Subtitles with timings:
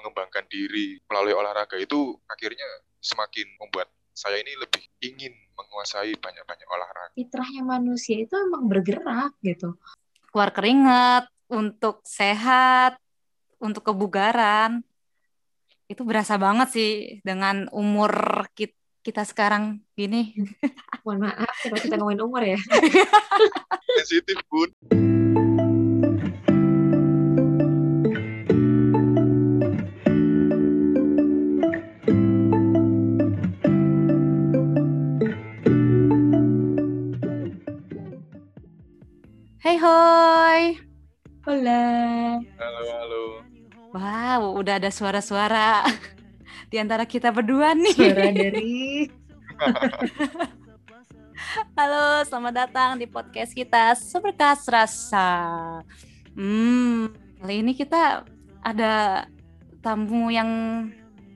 [0.00, 2.64] mengembangkan diri melalui olahraga itu akhirnya
[3.04, 7.14] semakin membuat saya ini lebih ingin menguasai banyak-banyak olahraga.
[7.16, 9.76] Fitrahnya manusia itu emang bergerak gitu.
[10.32, 12.96] Keluar keringat untuk sehat,
[13.60, 14.80] untuk kebugaran.
[15.90, 16.92] Itu berasa banget sih
[17.24, 20.36] dengan umur kita, kita sekarang gini.
[21.04, 22.58] Mohon maaf, kalau kita ngomongin umur ya.
[24.00, 25.09] Sensitif, Bun.
[39.60, 40.80] Hai hoi.
[41.44, 41.84] Hola.
[42.40, 43.22] Halo, halo.
[43.92, 45.84] Wow, udah ada suara-suara
[46.72, 47.92] di antara kita berdua nih.
[47.92, 49.04] Suara dari
[51.76, 55.28] Halo, selamat datang di podcast kita Seberkas Rasa.
[56.32, 57.12] Hmm,
[57.44, 58.24] kali ini kita
[58.64, 59.28] ada
[59.84, 60.48] tamu yang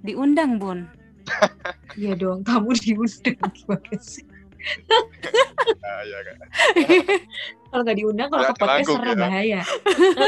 [0.01, 0.89] diundang, Bun.
[2.01, 4.25] Iya dong, tamu diundang gimana sih?
[5.85, 6.41] Nah, ya, Kak.
[7.75, 9.27] Kalau nggak diundang, kalau ke podcast serem ya.
[9.27, 9.63] bahaya.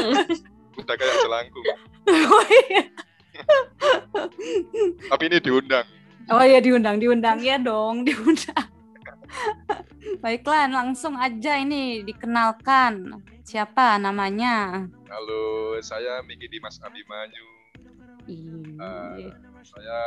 [0.83, 1.63] Udah kayak jelangkung.
[2.35, 2.83] oh iya,
[5.07, 5.87] Tapi ini diundang.
[6.27, 8.67] oh iya diundang, diundang ya dong, diundang.
[10.27, 13.15] Baiklah, langsung aja ini dikenalkan.
[13.47, 14.83] Siapa namanya?
[15.07, 17.47] Halo, saya Miki Dimas Abimanyu.
[18.27, 19.39] Iya.
[19.63, 20.01] Saya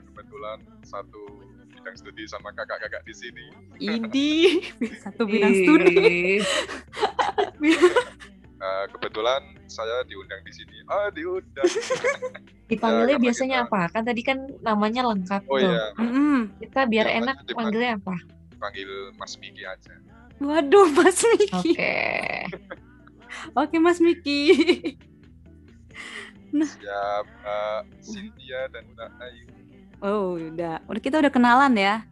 [0.00, 1.44] kebetulan satu
[1.86, 3.46] bidang studi sama kakak-kakak di sini.
[3.78, 4.58] Idi,
[5.06, 6.42] satu bidang studi.
[8.56, 10.80] Eh, kebetulan saya diundang di sini.
[10.88, 11.68] Ah, diundang.
[12.72, 13.80] Dipanggilnya Ya, biasanya kita- apa?
[13.92, 15.68] Kan tadi kan namanya lengkap Oh tuh.
[15.68, 16.56] iya, Mm-mm.
[16.58, 18.16] Kita biar Ya, enak dipanggil- manggilnya apa?
[18.56, 19.92] panggil Mas Miki aja.
[20.40, 21.52] Waduh, Mas Miki.
[21.76, 21.96] Oke.
[23.54, 24.40] Oke, Mas Miki.
[26.50, 29.46] Siap, Mbak Cynthia dan Mbak Ayu.
[30.04, 30.84] Oh, udah.
[30.86, 32.04] Udah kita udah kenalan ya.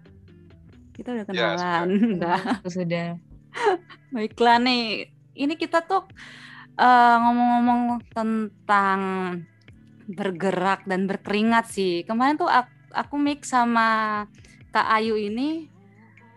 [0.95, 1.87] Kita udah Ya, kenalan.
[2.17, 2.41] udah.
[2.67, 3.09] Sudah.
[4.15, 5.11] Baiklah nih.
[5.35, 6.07] Ini kita tuh
[6.79, 7.83] eh, ngomong-ngomong
[8.15, 9.01] tentang
[10.07, 12.05] bergerak dan berkeringat sih.
[12.07, 14.23] Kemarin tuh aku, aku mix sama
[14.71, 15.67] Kak Ayu ini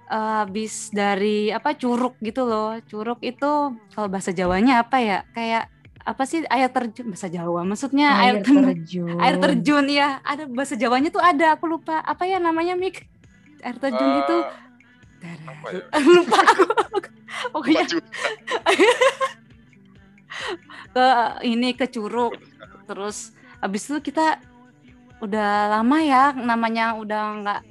[0.09, 2.75] eh, habis dari apa curug gitu loh.
[2.89, 5.23] Curug itu kalau bahasa Jawanya apa ya?
[5.31, 5.71] Kayak
[6.07, 7.67] apa sih air terjun bahasa Jawa?
[7.67, 8.63] Maksudnya air, Air terjun.
[8.63, 9.17] terjun.
[9.19, 11.99] Air terjun ya, ada bahasa Jawanya tuh ada, aku lupa.
[11.99, 13.03] Apa ya namanya, Mik?
[13.59, 14.37] Air terjun Eh, itu
[15.43, 15.81] apa ya?
[16.15, 16.63] lupa aku.
[17.53, 17.83] Pokoknya
[20.95, 21.07] ke
[21.43, 22.39] ini ke curug.
[22.87, 24.39] Terus habis itu kita
[25.19, 27.61] udah lama ya namanya udah nggak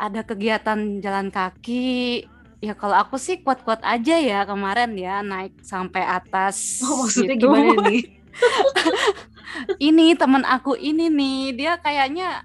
[0.00, 2.24] ada kegiatan jalan kaki.
[2.60, 6.56] Ya kalau aku sih kuat-kuat aja ya kemarin ya naik sampai atas.
[6.84, 7.48] Oh, maksudnya gitu.
[7.48, 8.02] gimana nih?
[9.88, 12.44] ini temen aku ini nih dia kayaknya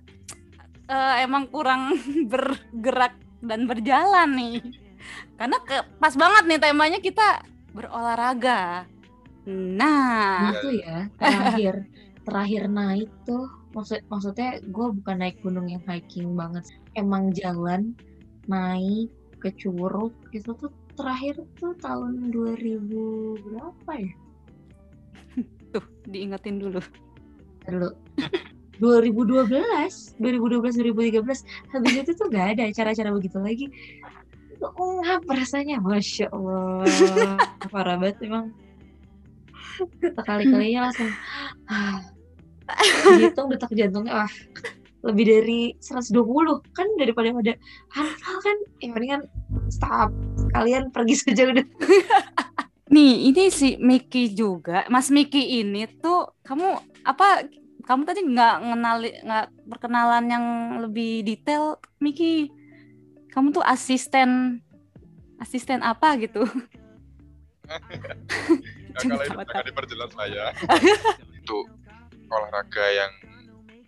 [0.90, 1.96] eh, emang kurang
[2.31, 3.16] bergerak
[3.46, 4.58] dan berjalan nih
[5.38, 7.46] karena ke, pas banget nih temanya kita
[7.76, 8.90] berolahraga
[9.46, 11.86] nah Itu ya, terakhir
[12.26, 13.46] terakhir naik tuh
[13.78, 16.66] maksud maksudnya gue bukan naik gunung yang hiking banget.
[16.97, 17.94] Emang jalan
[18.50, 24.13] naik ke Curug itu tuh terakhir tuh tahun 2000 berapa ya?
[25.73, 26.81] tuh diingetin dulu.
[27.68, 27.90] Dulu.
[28.75, 31.23] 2012, 2012, 2013
[31.72, 33.68] habis itu tuh gak ada acara-acara begitu lagi.
[34.59, 36.84] Ngap rasanya masya Allah.
[37.72, 38.52] Parah banget emang.
[40.00, 41.12] Sekali-kalinya langsung
[41.67, 42.00] ah,
[43.19, 44.31] hitung detak jantungnya wah
[45.06, 46.18] lebih dari 120
[46.74, 47.54] kan daripada pada
[47.94, 48.58] hafal kan?
[48.82, 49.22] Ya mendingan
[49.70, 50.10] stop.
[50.58, 51.66] Kalian pergi saja udah.
[52.90, 54.86] Nih ini si Miki juga.
[54.90, 57.46] Mas Miki ini tuh kamu apa
[57.86, 60.46] kamu tadi nggak ngenali nggak perkenalan yang
[60.82, 62.50] lebih detail Miki
[63.30, 64.60] kamu tuh asisten
[65.38, 66.46] asisten apa gitu?
[68.96, 70.48] Ya, kalau itu akan diperjelas lah ya.
[71.36, 71.68] Untuk
[72.32, 73.12] olahraga yang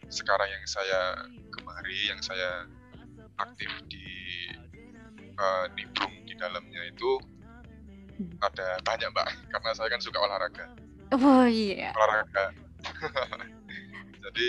[0.08, 1.02] sekarang yang saya
[1.52, 2.66] gemari, yang saya
[3.38, 4.08] aktif di
[5.78, 7.22] nimbrung di dalamnya itu
[8.42, 10.66] ada banyak mbak, karena saya kan suka olahraga.
[11.14, 12.50] oh iya Olahraga.
[14.26, 14.48] Jadi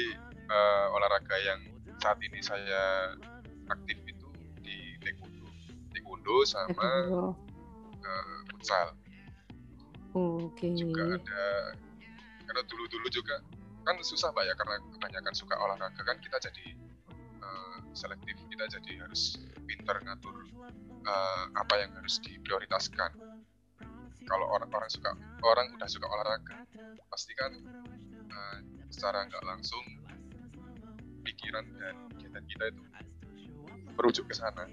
[0.49, 1.61] eh, olahraga yang
[2.01, 3.13] saat ini saya
[3.69, 4.27] aktif itu
[4.65, 5.45] di taekwondo,
[5.93, 6.89] taekwondo sama
[8.01, 8.97] eh, futsal.
[10.17, 11.45] oke juga ada
[12.49, 13.45] karena dulu-dulu juga
[13.89, 16.77] kan susah mbak ya karena kebanyakan suka olahraga kan kita jadi
[17.41, 20.45] eh, selektif kita jadi harus pintar ngatur
[21.09, 23.17] eh, apa yang harus diprioritaskan
[24.29, 26.69] kalau orang-orang suka orang udah suka olahraga
[27.09, 27.53] pasti kan
[28.29, 28.59] eh,
[28.93, 29.85] secara nggak langsung
[31.25, 32.83] pikiran dan kegiatan kita itu
[33.99, 34.65] merujuk ke sana.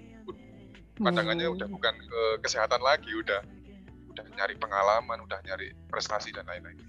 [0.96, 1.56] Pandangannya Hmm.
[1.60, 3.44] udah bukan ke kesehatan lagi, udah
[4.08, 6.80] udah nyari pengalaman, udah nyari prestasi dan lain-lain.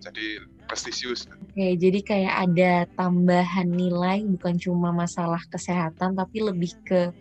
[0.00, 1.28] Jadi prestisius.
[1.28, 7.12] Oke, jadi kayak ada tambahan nilai bukan cuma masalah kesehatan tapi lebih ke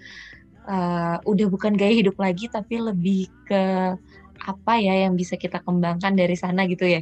[0.69, 3.95] eh, udah bukan gaya hidup lagi tapi lebih ke
[4.39, 7.01] apa ya yang bisa kita kembangkan dari sana gitu ya.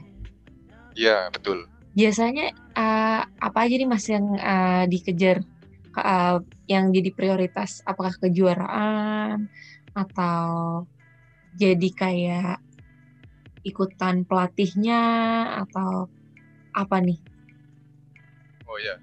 [0.97, 1.69] Iya betul.
[1.93, 5.37] Biasanya eh, apa aja nih Mas yang eh, dikejar
[5.99, 7.85] eh, yang jadi prioritas?
[7.85, 9.45] Apakah kejuaraan
[9.93, 10.85] atau
[11.57, 12.66] jadi kayak
[13.65, 15.01] ikutan pelatihnya
[15.65, 16.09] atau
[16.75, 17.17] apa nih?
[18.67, 18.95] Oh ya.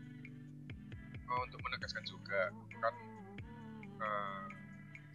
[1.26, 2.94] Oh, untuk menegaskan juga kan
[3.98, 4.44] eh,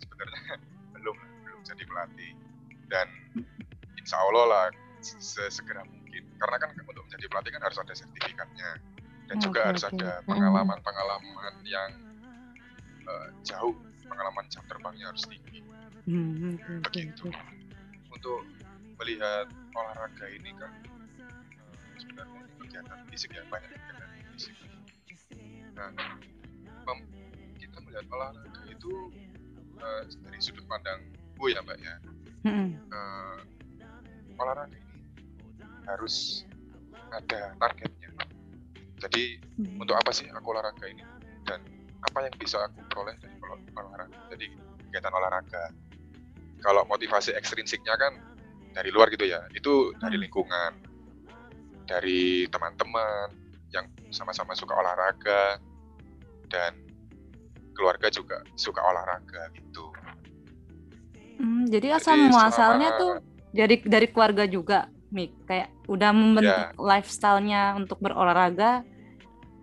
[0.03, 0.41] sebenarnya
[0.97, 2.31] belum belum jadi pelatih.
[2.89, 3.07] Dan
[3.95, 4.65] insya Allah lah
[5.00, 6.24] sesegera mungkin.
[6.39, 8.69] Karena kan untuk menjadi pelatih kan harus ada sertifikatnya.
[9.30, 11.89] Dan juga Oke, harus ada pengalaman-pengalaman yang
[13.07, 13.77] eh, jauh.
[14.09, 15.62] Pengalaman jam terbangnya harus tinggi.
[16.09, 17.30] Hmm, oke, begitu.
[17.30, 17.59] oke.
[18.09, 18.41] untuk
[19.00, 24.56] melihat olahraga ini kan eh, sebenarnya ini kegiatan fisik ya banyak kegiatan fisik.
[25.75, 25.90] Nah
[27.56, 28.92] kita melihat olahraga itu
[29.80, 31.00] eh, dari sudut pandang
[31.40, 31.96] gue ya mbak ya.
[32.92, 33.38] Eh,
[34.36, 35.00] olahraga ini
[35.88, 36.44] harus
[37.10, 38.12] ada targetnya.
[39.00, 39.75] Jadi Hmm.
[39.80, 41.04] untuk apa sih aku olahraga ini?
[41.44, 41.60] Dan
[42.00, 44.48] apa yang bisa aku peroleh dari olah- olahraga jadi
[44.88, 45.63] kegiatan olahraga?
[46.60, 48.13] Kalau motivasi ekstrinsiknya kan
[48.74, 50.24] dari luar gitu ya itu dari Hmm.
[50.25, 50.71] lingkungan
[51.89, 53.33] dari teman-teman
[53.74, 55.57] yang sama-sama suka olahraga
[56.50, 56.74] dan
[57.74, 59.89] keluarga juga suka olahraga gitu
[61.39, 63.24] Hmm, jadi asal muasalnya tuh
[63.56, 65.48] dari dari keluarga juga, Mik.
[65.48, 68.83] Kayak udah membentuk lifestyle-nya untuk berolahraga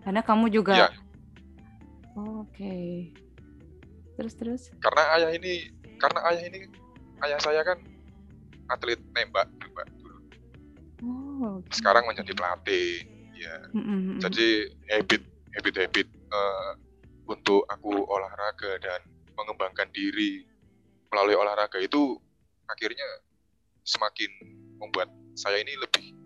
[0.01, 0.89] karena kamu juga Iya.
[2.17, 3.13] Oh, Oke.
[4.17, 4.63] Terus terus.
[4.81, 5.69] karena ayah ini
[6.01, 6.65] karena ayah ini
[7.29, 7.77] ayah saya kan
[8.71, 10.19] atlet nembak juga dulu
[11.05, 11.61] Oh.
[11.61, 11.69] oke.
[11.77, 13.05] sekarang menjadi pelatih
[13.37, 14.17] ya mm-mm.
[14.17, 14.49] jadi
[14.97, 15.23] habit
[15.53, 16.73] habit habit eh,
[17.29, 19.01] untuk aku olahraga dan
[19.37, 20.49] mengembangkan diri
[21.13, 22.17] melalui olahraga itu
[22.67, 23.05] akhirnya
[23.85, 24.31] semakin
[24.81, 26.17] membuat saya ini lebih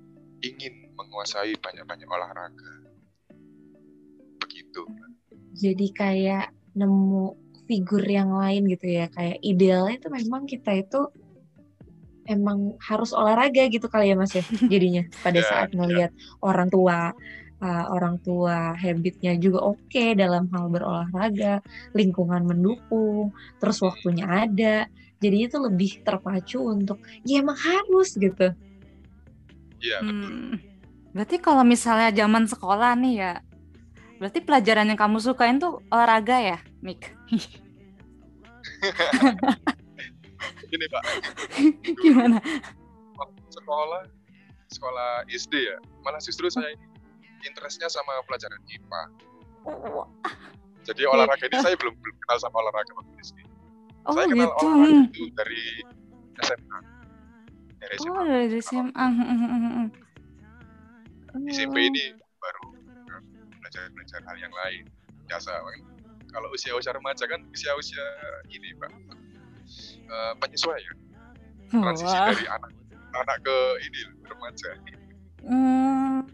[0.41, 2.73] ingin menguasai banyak-banyak olahraga
[4.41, 4.87] begitu
[5.59, 6.47] jadi kayak
[6.79, 7.35] nemu
[7.67, 11.11] figur yang lain gitu ya kayak idealnya itu memang kita itu
[12.31, 15.75] emang harus olahraga gitu kali ya mas ya jadinya pada Ya, saat ya.
[15.77, 16.11] ngelihat
[16.41, 17.11] orang tua
[17.59, 21.59] uh, orang tua habitnya juga oke dalam hal berolahraga
[21.93, 24.87] lingkungan mendukung terus waktunya ada
[25.19, 28.55] jadinya itu lebih terpacu untuk ya emang harus gitu
[29.81, 30.57] iya betul Hmm.
[31.11, 33.33] Berarti kalau misalnya zaman sekolah nih ya,
[34.23, 37.11] berarti pelajaran yang kamu sukain tuh olahraga ya, Mik?
[40.71, 41.03] ini pak
[42.05, 42.39] Gimana?
[43.51, 44.03] sekolah
[44.71, 45.77] sekolah SD ya
[46.07, 46.87] malah justru saya ini
[47.45, 49.03] interestnya sama pelajaran IPA
[50.87, 53.39] jadi olahraga ini saya belum belum kenal sama olahraga waktu SD
[54.09, 54.65] Oh saya kenal gitu.
[54.65, 55.63] olahraga itu dari
[56.41, 56.79] SMA
[57.81, 58.93] dari SMA Oh dari SMA.
[58.97, 59.89] Hmm, hmm, hmm, hmm.
[61.45, 61.89] di SMP Oh.
[61.91, 62.05] ini
[62.41, 62.65] baru
[63.13, 63.21] eh,
[63.61, 64.85] belajar belajar hal yang lain
[65.29, 65.81] biasa kan
[66.31, 68.03] kalau usia usia remaja kan usia usia
[68.51, 68.91] ini pak
[70.11, 70.97] eh, penyesuaian
[71.71, 72.29] transisi Wah.
[72.29, 72.71] dari anak
[73.13, 74.71] anak ke ini remaja
[75.41, 76.29] Hmm,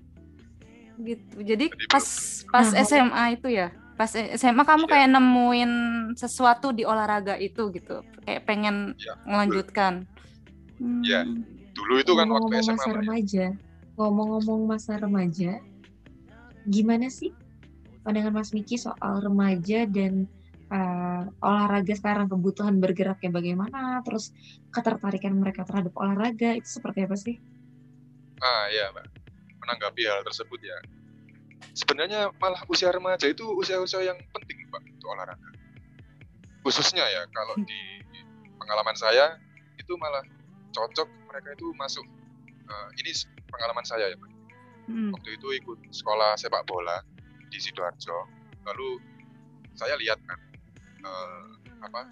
[0.98, 1.36] gitu.
[1.38, 2.06] Jadi Jadi pas
[2.48, 4.90] pas Nah, SMA itu ya, pas SMA kamu Iya.
[4.90, 5.72] kayak nemuin
[6.14, 10.08] sesuatu di olahraga itu gitu, kayak pengen Iya, melanjutkan.
[10.76, 11.00] Hmm.
[11.00, 11.22] Iya.
[11.70, 12.96] dulu itu kan waktu ngomong-ngomong SMA masa ya.
[12.96, 13.44] remaja,
[13.94, 15.52] ngomong-ngomong masa remaja,
[16.64, 17.30] gimana sih
[18.00, 20.24] pandangan Mas Miki soal remaja dan
[20.70, 24.34] uh, olahraga sekarang kebutuhan bergeraknya bagaimana, terus
[24.74, 27.36] ketertarikan mereka terhadap olahraga itu seperti apa sih?
[28.42, 29.06] Ah ya mbak,
[29.62, 30.78] menanggapi hal tersebut ya.
[31.72, 35.50] Sebenarnya malah usia remaja itu usia-usia yang penting mbak untuk olahraga.
[36.66, 37.80] Khususnya ya kalau di
[38.58, 39.38] pengalaman saya
[39.78, 40.24] itu malah
[40.74, 42.06] cocok mereka itu masuk.
[42.66, 43.14] eh, ini
[43.46, 44.32] pengalaman saya ya mbak.
[44.90, 45.10] Hmm.
[45.14, 46.98] Waktu itu ikut sekolah sepak bola
[47.46, 48.26] di sidoarjo.
[48.66, 48.98] Lalu
[49.78, 50.40] saya lihat kan
[51.06, 51.42] eh,
[51.86, 52.02] apa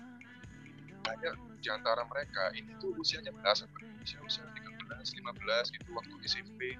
[1.04, 3.88] banyak di antara mereka ini tuh usianya belasan Mbak.
[4.04, 6.76] usia-usia 13, 15 gitu waktu SMP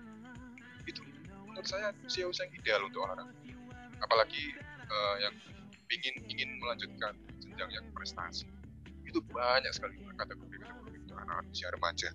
[0.84, 1.00] itu
[1.44, 3.34] menurut saya usia-usia yang ideal untuk olahraga
[4.00, 4.54] apalagi
[4.86, 5.34] eh, yang
[5.92, 8.48] ingin ingin melanjutkan jenjang yang prestasi
[9.04, 12.10] itu banyak sekali kategori-kategori untuk anak usia remaja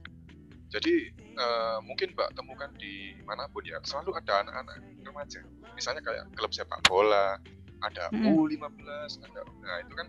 [0.70, 5.42] Jadi uh, mungkin Mbak temukan di mana pun ya, selalu ada anak-anak remaja.
[5.74, 7.42] Misalnya kayak klub sepak bola,
[7.80, 8.36] ada Mm.
[8.36, 10.08] U15, ada nah itu kan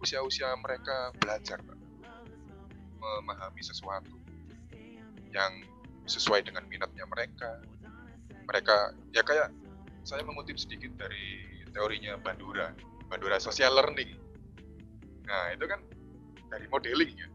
[0.00, 1.78] usia-usia mereka belajar Mbak.
[3.00, 4.16] Memahami sesuatu
[5.32, 5.64] yang
[6.04, 7.60] sesuai dengan minatnya mereka.
[8.50, 8.76] Mereka
[9.16, 9.48] ya kayak
[10.04, 12.74] saya mengutip sedikit dari teorinya Bandura,
[13.06, 14.18] Bandura social learning.
[15.28, 15.80] Nah, itu kan
[16.50, 17.28] dari modeling ya.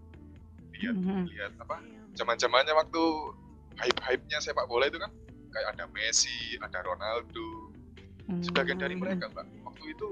[0.76, 1.24] Lihat Mhm.
[1.32, 1.80] lihat apa
[2.20, 3.04] zaman-zamannya waktu
[3.80, 5.12] hype-hype-nya sepak bola itu kan
[5.56, 7.55] kayak ada Messi, ada Ronaldo,
[8.42, 9.04] sebagian dari Hmm.
[9.06, 10.08] mereka mbak waktu itu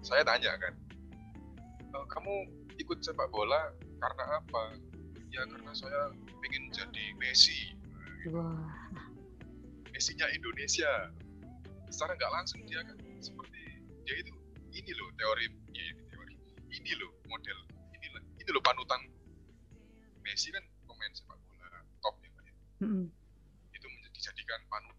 [0.00, 0.74] saya tanya kan
[1.84, 2.34] "E, kamu
[2.78, 3.68] ikut sepak bola
[4.00, 4.62] karena apa
[5.28, 6.08] ya karena saya
[6.42, 7.76] ingin jadi Messi
[8.32, 8.68] Wah.
[9.90, 10.88] Messi-nya Indonesia
[11.88, 13.60] secara nggak langsung dia kan seperti
[14.04, 14.32] dia itu
[14.72, 16.34] ini loh teori ya ini teori
[16.70, 17.58] ini loh model
[17.92, 18.06] ini
[18.40, 19.00] ini loh panutan
[20.20, 21.68] Messi kan pemain sepak bola
[22.00, 22.54] top ya ya.
[22.80, 23.04] Mm-mm.
[23.70, 24.89] itu menjadi dijadikan panutan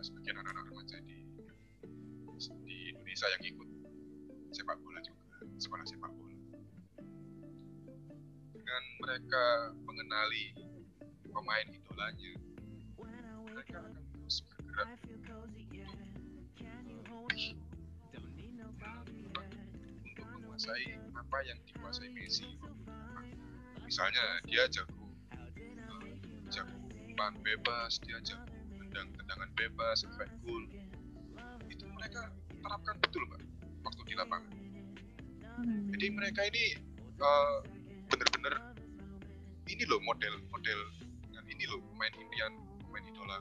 [0.00, 1.20] sebagian anak-anak remaja di
[2.64, 3.68] di Indonesia yang ikut
[4.48, 5.24] sepak bola juga
[5.60, 6.36] sekolah sepak bola.
[8.56, 9.44] Dengan mereka
[9.84, 10.56] mengenali
[11.28, 12.32] pemain idolanya
[13.44, 14.88] mereka akan terus bergerak.
[20.00, 22.48] Untuk menguasai apa yang dikuasai Messi.
[23.84, 25.68] Misalnya dia jago eh,
[26.48, 26.72] jago
[27.04, 28.49] umpan bebas dia jago
[28.90, 30.66] tendang tendangan bebas effect goal
[31.70, 32.26] itu mereka
[32.58, 33.40] terapkan betul mbak
[33.86, 34.52] waktu di lapangan.
[35.60, 35.86] Hmm.
[35.94, 36.64] jadi mereka ini
[36.98, 37.56] eh,
[38.10, 38.54] bener-bener
[39.70, 40.80] ini loh model model.
[41.30, 43.38] Dan ini loh pemain impian pemain idola.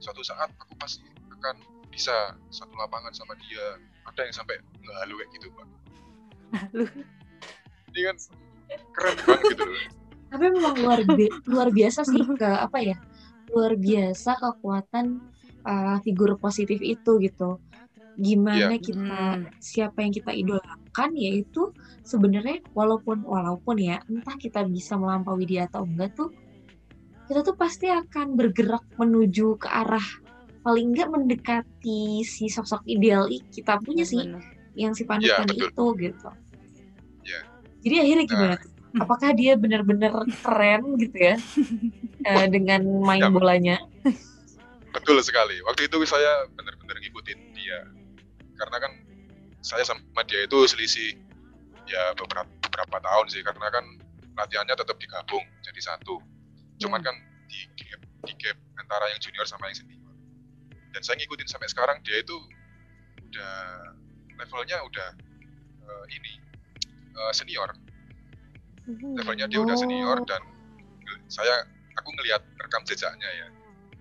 [0.00, 1.60] Suatu saat aku pasti akan
[1.92, 3.76] bisa satu lapangan sama dia.
[4.08, 5.68] Ada yang sampai nggak halu kayak gitu mbak
[6.50, 6.84] Halu.
[7.92, 8.16] ini kan
[8.96, 9.84] keren banget gitu loh.
[10.30, 12.96] Tapi memang luar bi- luar biasa sih ke apa ya
[13.50, 15.18] luar biasa kekuatan
[15.66, 17.58] uh, figur positif itu gitu
[18.20, 18.84] gimana Iya.
[18.84, 19.48] kita Hmm.
[19.62, 21.72] siapa yang kita idolakan yaitu
[22.04, 26.28] sebenarnya walaupun walaupun ya entah kita bisa melampaui dia atau enggak tuh
[27.30, 30.04] kita tuh pasti akan bergerak menuju ke arah
[30.60, 34.42] paling enggak mendekati si sosok ideal kita punya sih Bener.
[34.76, 35.66] yang si panutan betul.
[35.70, 36.28] itu gitu.
[37.24, 37.40] Iya.
[37.80, 38.54] Jadi akhirnya gimana?
[38.60, 38.69] tuh?
[39.02, 41.36] Apakah dia benar-benar keren gitu ya
[42.28, 43.30] eh, dengan main Ya.
[43.30, 43.76] bolanya?
[44.90, 45.62] Betul sekali.
[45.62, 47.86] Waktu itu saya benar-benar ngikutin dia.
[48.58, 48.92] Karena kan
[49.62, 51.14] saya sama dia itu selisih
[51.86, 53.84] ya beberapa beberapa tahun sih karena kan
[54.34, 56.18] latihannya tetap digabung jadi satu.
[56.80, 57.14] Cuman kan
[57.46, 60.00] di gap, di gap antara yang junior sama yang senior.
[60.90, 62.34] Dan saya ngikutin sampai sekarang dia itu
[63.30, 63.54] udah
[64.42, 65.08] levelnya udah
[65.86, 66.32] eh, ini
[67.14, 67.70] eh, senior.
[69.16, 70.26] Levelnya dia udah senior Oh.
[70.26, 70.42] dan
[71.26, 73.46] saya aku ngelihat rekam jejaknya ya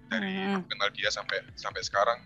[0.07, 0.57] dari Hmm.
[0.57, 2.17] aku kenal dia sampai sampai sekarang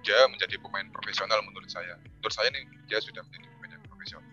[0.00, 4.28] dia menjadi pemain profesional menurut saya menurut saya nih dia sudah menjadi pemain yang profesional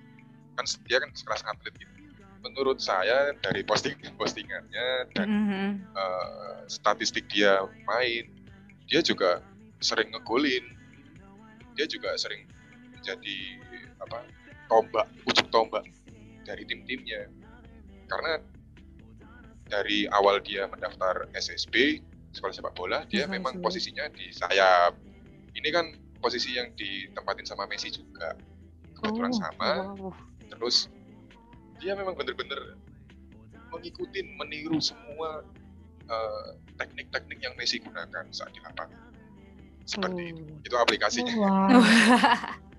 [0.55, 1.93] kan dia kan sekelas atlet gitu
[2.41, 5.69] menurut saya dari posting postingannya dan Mhm.
[5.91, 8.29] eh, statistik dia main
[8.85, 9.41] dia juga
[9.79, 10.63] sering ngegolin
[11.73, 12.45] dia juga sering
[12.91, 13.37] menjadi
[13.99, 14.23] apa
[14.65, 15.83] tombak ujung tombak
[16.43, 17.25] dari tim-timnya
[18.05, 18.39] karena
[19.65, 21.97] dari awal dia mendaftar SSB
[22.31, 24.93] sekolah sepak bola dia Sekolah memang posisinya di sayap.
[25.55, 25.85] Ini kan
[26.19, 28.35] posisi yang ditempatin sama Messi juga.
[28.93, 29.69] Kebetulan Oh, sama.
[29.95, 30.11] Wow.
[30.45, 30.87] terus
[31.79, 32.77] dia memang bener-bener
[33.69, 35.41] mengikuti meniru semua
[36.05, 39.09] eh, teknik-teknik yang Messi gunakan saat di lapangan.
[39.85, 40.61] Seperti itu Oh.
[40.61, 40.75] itu.
[40.77, 41.33] Aplikasinya.
[41.33, 41.81] Wow.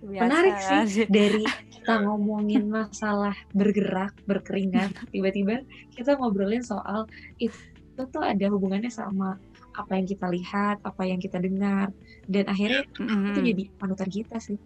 [0.00, 1.44] Biasa Menarik sih dari
[1.76, 5.60] kita ngomongin masalah bergerak, berkeringat, tiba-tiba
[5.92, 7.04] kita ngobrolin soal
[7.36, 7.56] itu
[7.96, 9.36] tuh ada hubungannya sama
[9.76, 11.92] apa yang kita lihat, apa yang kita dengar,
[12.26, 13.46] dan akhirnya itu Mhm.
[13.54, 14.58] jadi panutan kita sih.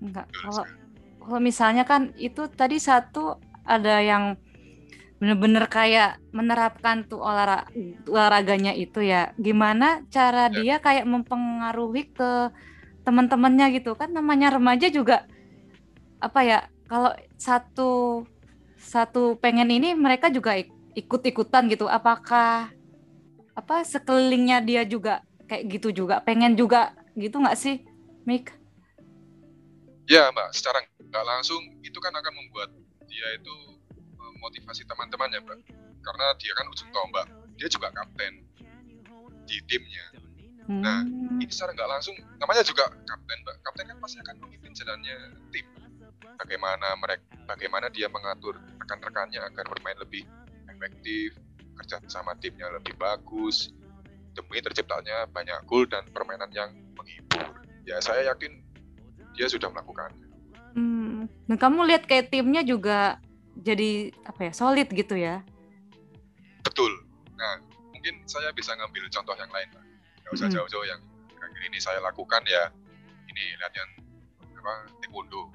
[0.00, 0.30] Enggak.
[0.32, 0.64] Kalau
[1.20, 3.36] kalau misalnya kan itu tadi satu
[3.68, 4.38] ada yang
[5.20, 7.68] bener-bener kayak menerapkan tuh olahraga
[8.08, 9.36] olahraganya itu ya.
[9.36, 12.48] Gimana cara dia kayak mempengaruhi ke
[13.10, 15.26] teman-temannya gitu kan namanya remaja juga
[16.22, 18.22] apa ya kalau satu
[18.78, 22.70] satu pengen ini mereka juga ik- ikut-ikutan gitu apakah
[23.58, 27.82] apa sekelilingnya dia juga kayak gitu juga pengen juga gitu nggak sih
[28.30, 28.52] Mik?
[30.06, 32.70] Ya mbak, secara nggak langsung itu kan akan membuat
[33.08, 33.54] dia itu
[33.94, 35.58] eh, motivasi teman-temannya mbak.
[36.00, 37.26] Karena dia kan ujung tombak,
[37.56, 38.44] dia juga kapten
[39.48, 40.06] di timnya.
[40.68, 41.40] Nah, Hmm.
[41.40, 43.56] Ini secara nggak langsung, namanya juga kapten mbak.
[43.64, 45.16] Kapten kan pasti akan memimpin jalannya
[45.54, 45.66] tim.
[46.36, 50.24] Bagaimana mereka, bagaimana dia mengatur rekan-rekannya agar bermain lebih
[50.68, 51.32] efektif,
[51.80, 53.72] kerja sama timnya lebih bagus,
[54.36, 57.60] demi terciptanya banyak gol dan permainan yang menghibur.
[57.88, 58.60] Ya saya yakin
[59.32, 60.28] dia sudah melakukannya.
[60.76, 61.26] Hmm.
[61.48, 63.18] Dan kamu lihat kayak timnya juga
[63.56, 65.42] jadi apa ya solid gitu ya?
[66.62, 66.92] Betul.
[67.34, 67.58] Nah
[67.90, 69.84] mungkin saya bisa ngambil contoh yang lain, Pak.
[70.30, 70.56] Gak usah Hmm.
[70.56, 71.02] jauh-jauh yang
[71.34, 72.70] akhir ini saya lakukan ya.
[73.26, 73.90] Ini latihan
[74.54, 75.50] apa taekwondo.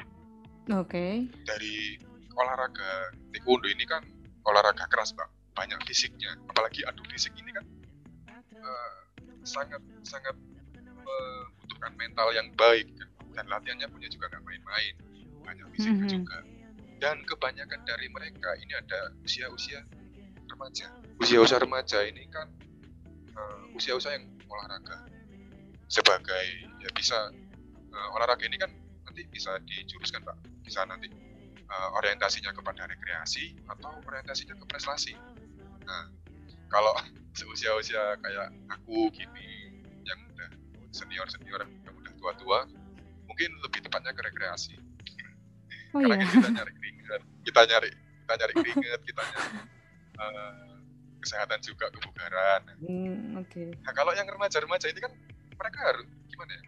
[0.74, 1.32] Oke.
[1.42, 1.96] Dari
[2.34, 2.92] olahraga
[3.32, 4.04] taekwondo ini kan
[4.44, 5.28] olahraga keras, Pak.
[5.54, 6.36] Banyak fisiknya.
[6.46, 7.64] Apalagi adu fisik ini kan
[8.52, 8.96] eh,
[9.42, 10.36] sangat sangat
[10.76, 13.08] membutuhkan mental yang baik kan.
[13.32, 14.96] dan latihannya punya juga nggak main-main
[15.42, 16.14] banyak fisiknya Mhm.
[16.18, 16.38] juga
[16.98, 19.84] dan kebanyakan dari mereka ini ada usia-usia
[20.48, 20.88] remaja
[21.20, 22.48] usia-usia remaja ini kan
[23.30, 25.06] eh, usia-usia yang olahraga.
[25.88, 26.46] Sebagai
[26.82, 27.32] ya bisa
[27.92, 28.72] eh, olahraga ini kan
[29.06, 30.38] nanti bisa dijuruskan pak.
[30.66, 31.10] Bisa nanti
[31.66, 35.14] eh, orientasinya kepada rekreasi atau orientasinya ke prestasi.
[35.86, 36.10] Nah
[36.70, 36.94] kalau
[37.40, 40.50] seusia-usia kayak aku gini yang udah
[40.96, 42.60] senior-senior yang udah tua-tua
[43.28, 44.76] mungkin lebih tepatnya ke rekreasi.
[45.96, 46.28] Oh karena iya.
[46.28, 49.50] kita nyari keringet kita nyari kita nyari keringet kita nyari
[50.24, 50.75] eh,
[51.26, 52.62] kesehatan juga kebugaran.
[52.86, 53.74] Hmm, Oke.
[53.82, 55.12] nah kalau yang remaja-remaja ini kan
[55.58, 56.64] mereka harus gimana ya?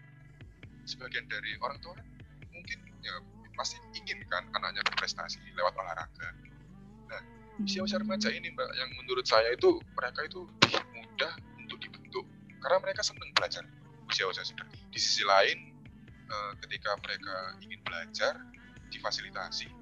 [0.90, 2.08] Sebagian dari orang tua kan
[2.50, 3.14] mungkin ya
[3.54, 6.48] pasti ingin kan anaknya berprestasi lewat olahraga.
[7.58, 10.46] Usia-usia remaja ini mbak yang menurut saya itu mereka itu
[10.94, 12.22] mudah untuk dibentuk
[12.62, 13.66] karena mereka senang belajar
[14.06, 15.74] usia-usia sudah di sisi lain
[16.30, 18.38] eh, ketika mereka ingin belajar
[18.94, 19.74] difasilitasi.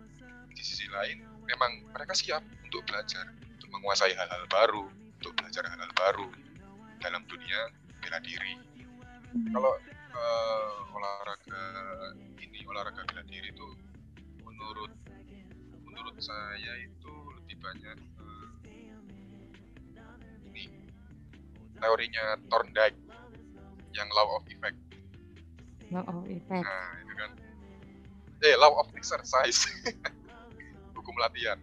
[0.55, 3.27] Di sisi lain memang mereka siap untuk belajar
[3.75, 4.88] menguasai hal-hal baru
[5.20, 6.27] untuk belajar hal-hal baru
[7.03, 7.60] dalam dunia
[8.00, 8.55] bela diri.
[9.51, 9.74] Kalau
[10.15, 11.63] eh, olahraga
[12.39, 13.67] ini olahraga bela diri itu
[14.48, 14.91] menurut
[15.84, 17.13] menurut saya itu
[17.44, 18.50] lebih banyak eh,
[20.48, 20.63] ini
[21.84, 23.00] teorinya Thorndike
[23.91, 24.79] yang law of effect.
[25.91, 26.63] Law of effect.
[26.63, 27.31] nah itu kan.
[28.40, 29.68] Eh law of exercise.
[30.96, 31.59] Hukum latihan.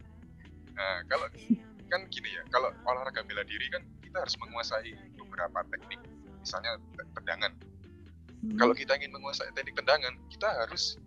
[0.77, 1.29] Nah kalau
[1.93, 6.01] kan gini ya kalau olahraga bela diri kan kita harus menguasai beberapa teknik
[6.41, 6.81] misalnya
[7.13, 7.53] tendangan
[8.43, 8.59] Hmm.
[8.59, 10.99] kalau kita ingin menguasai teknik tendangan, kita harus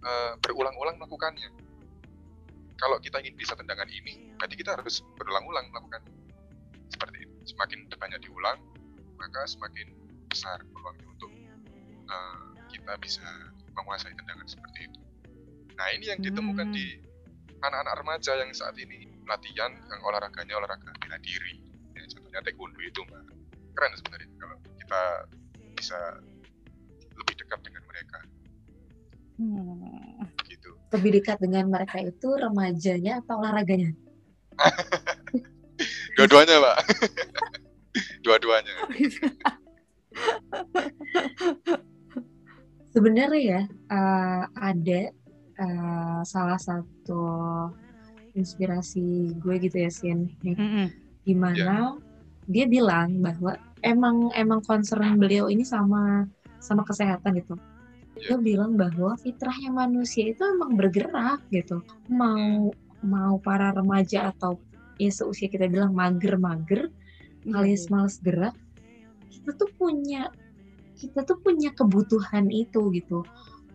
[0.00, 1.52] eh, berulang-ulang melakukannya.
[2.80, 6.00] Kalau kita ingin bisa tendangan ini, berarti kita harus berulang-ulang melakukan
[6.88, 7.52] seperti itu.
[7.52, 8.56] Semakin banyak diulang,
[9.20, 9.92] maka semakin
[10.32, 11.28] besar peluangnya untuk
[12.08, 12.40] eh,
[12.72, 13.28] kita bisa
[13.76, 15.00] menguasai tendangan seperti itu.
[15.76, 16.76] Nah ini yang ditemukan Hmm.
[16.80, 16.96] di
[17.60, 21.62] anak-anak remaja yang saat ini latihan yang olahraganya olahraga bela diri.
[21.94, 23.22] Ya, contohnya taekwondo itu, mbak.
[23.78, 25.02] Keren sebenarnya kalau kita
[25.78, 25.98] bisa
[27.14, 28.18] lebih dekat dengan mereka
[29.40, 30.20] Hmm.
[30.52, 30.76] gitu.
[30.92, 33.96] Lebih dekat dengan mereka itu remajanya atau olahraganya?
[36.20, 36.76] Dua-duanya, Pak.
[38.24, 38.74] Dua-duanya.
[42.92, 45.00] Sebenarnya ya eh, ada
[45.56, 47.22] eh, salah satu
[48.34, 50.86] inspirasi gue gitu ya Sin, nih, Mm-mm.
[51.26, 51.98] di mana
[52.50, 53.54] dia bilang bahwa
[53.86, 56.26] emang emang concern beliau ini sama
[56.60, 57.54] sama kesehatan gitu.
[58.20, 61.80] Dia bilang bahwa fitrahnya manusia itu emang bergerak gitu.
[62.12, 64.60] Mau mau para remaja atau
[65.00, 66.92] ya seusia kita bilang mager-mager,
[67.40, 67.90] Iya, alias iya.
[67.96, 68.52] males gerak,
[69.32, 70.28] kita tuh punya
[71.00, 73.24] kita tuh punya kebutuhan itu gitu.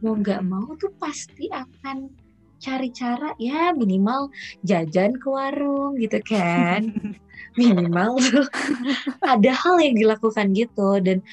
[0.06, 2.13] Mau nggak mau tuh pasti akan
[2.60, 4.32] cari cara ya minimal
[4.63, 6.91] jajan ke warung gitu kan.
[7.56, 8.48] minimal tuh
[9.24, 11.24] ada hal yang dilakukan gitu dan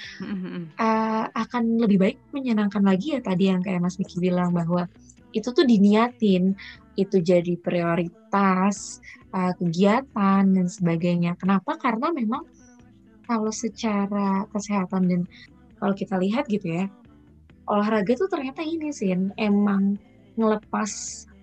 [0.78, 4.86] uh, akan lebih baik menyenangkan lagi ya tadi yang kayak Mas Miki bilang bahwa
[5.34, 6.54] itu tuh diniatin
[6.94, 9.02] itu jadi prioritas
[9.34, 11.34] uh, kegiatan dan sebagainya.
[11.40, 11.74] Kenapa?
[11.80, 12.46] Karena memang
[13.26, 15.22] kalau secara kesehatan dan
[15.82, 16.86] kalau kita lihat gitu ya
[17.70, 19.96] olahraga tuh ternyata ini sih emang
[20.38, 20.90] ngelepas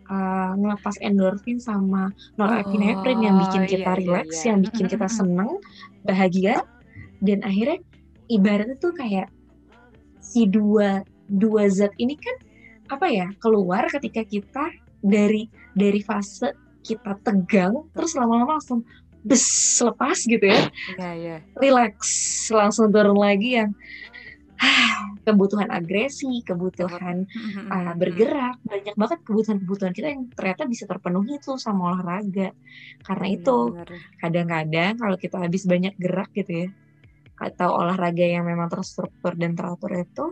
[0.10, 4.45] uh, ngelepas endorfin sama norepinefrin yang bikin Oh, kita iya, iya, relax, iya.
[4.54, 5.52] yang bikin kita seneng,
[6.04, 6.56] bahagia,
[7.21, 7.80] dan akhirnya
[8.30, 9.30] ibaratnya tuh kayak
[10.21, 12.36] si dua dua zat ini kan
[12.89, 14.65] apa ya keluar ketika kita
[15.02, 15.45] dari
[15.78, 18.82] dari fase kita tegang terus lama-lama langsung
[19.21, 19.43] bes
[19.84, 21.38] lepas gitu ya Iya, iya.
[21.60, 21.97] relax
[22.49, 23.69] langsung turun lagi yang
[25.30, 27.30] kebutuhan agresi kebutuhan
[27.70, 32.50] uh, bergerak banyak banget kebutuhan-kebutuhan kita yang ternyata bisa terpenuhi tuh sama olahraga.
[33.06, 34.18] Karena itu Benar-benar.
[34.18, 36.70] kadang-kadang kalau kita habis banyak gerak gitu ya
[37.39, 40.26] atau olahraga yang memang terstruktur dan teratur itu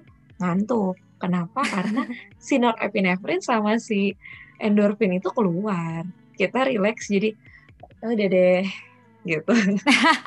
[0.43, 0.99] ngantuk.
[1.17, 1.63] Kenapa?
[1.63, 2.03] Karena
[2.45, 4.13] si norepinefrin sama si
[4.59, 6.05] endorfin itu keluar.
[6.37, 7.33] Kita relax jadi
[8.03, 8.65] oh, udah deh
[9.25, 9.53] gitu.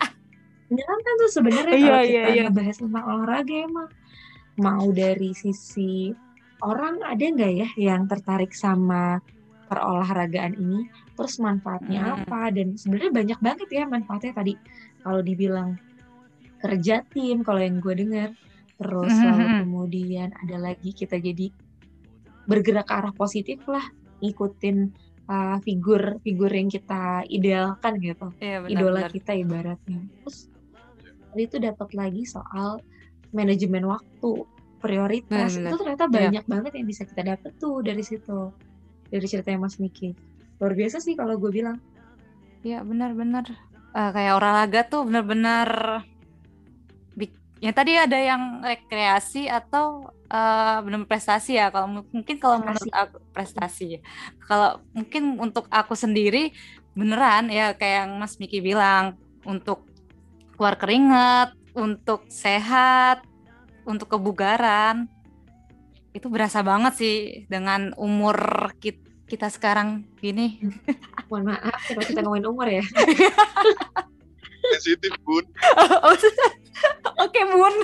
[0.70, 2.42] Menyenangkan tuh sebenarnya Iya, kalau iya, kita iya.
[2.46, 3.88] ngebahas tentang olahraga emang
[4.61, 6.12] mau dari sisi
[6.61, 9.18] orang ada nggak ya yang tertarik sama
[9.66, 12.14] perolahragaan ini terus manfaatnya Hmm.
[12.23, 14.55] apa dan sebenarnya banyak banget ya manfaatnya tadi
[15.01, 15.77] kalau dibilang
[16.59, 18.31] kerja tim kalau yang gue dengar
[18.77, 19.59] terus Mhm, lalu mhm.
[19.62, 21.49] kemudian ada lagi kita jadi
[22.44, 23.85] bergerak ke arah positif lah
[24.20, 24.77] ngikutin
[25.27, 29.11] uh, figur figur yang kita idealkan gitu Iya idola benar-benar.
[29.12, 30.49] kita ibaratnya terus
[31.31, 32.81] tadi itu dapat lagi soal
[33.30, 34.30] manajemen waktu
[34.78, 35.68] prioritas Benar-benar.
[35.68, 36.14] itu ternyata Iya.
[36.16, 38.38] banyak banget yang bisa kita dapat tuh dari situ
[39.06, 40.14] dari ceritanya Mas Niki
[40.56, 41.76] luar biasa sih kalau gue bilang
[42.60, 43.48] Iya benar-benar.
[43.90, 45.68] Eh, kayak olahraga tuh benar-benar
[47.60, 51.68] ya tadi ada yang rekreasi atau eh benar prestasi ya.
[51.68, 53.96] Kalau mu- mungkin kalau menurut aku prestasi.
[53.96, 54.00] ya.
[54.40, 56.56] Kalau mungkin untuk aku sendiri
[56.92, 59.84] beneran ya kayak yang Mas Miki bilang untuk
[60.54, 63.22] keluar keringat, untuk sehat,
[63.85, 65.06] untuk kebugaran.
[66.11, 68.35] Itu berasa banget sih dengan umur
[68.83, 70.59] kit- kita sekarang gini.
[71.30, 72.83] mohon maaf kalau kita ngomongin umur ya
[74.74, 75.46] sensitif bun
[77.22, 77.74] Oke, Bun.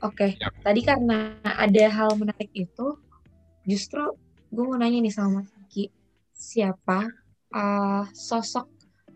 [0.00, 0.48] Oke, Ya.
[0.62, 2.96] tadi karena ada hal menarik itu,
[3.66, 4.14] justru
[4.48, 5.90] gue mau nanya nih sama Mas Vicky,
[6.30, 7.10] siapa
[7.50, 8.70] uh, sosok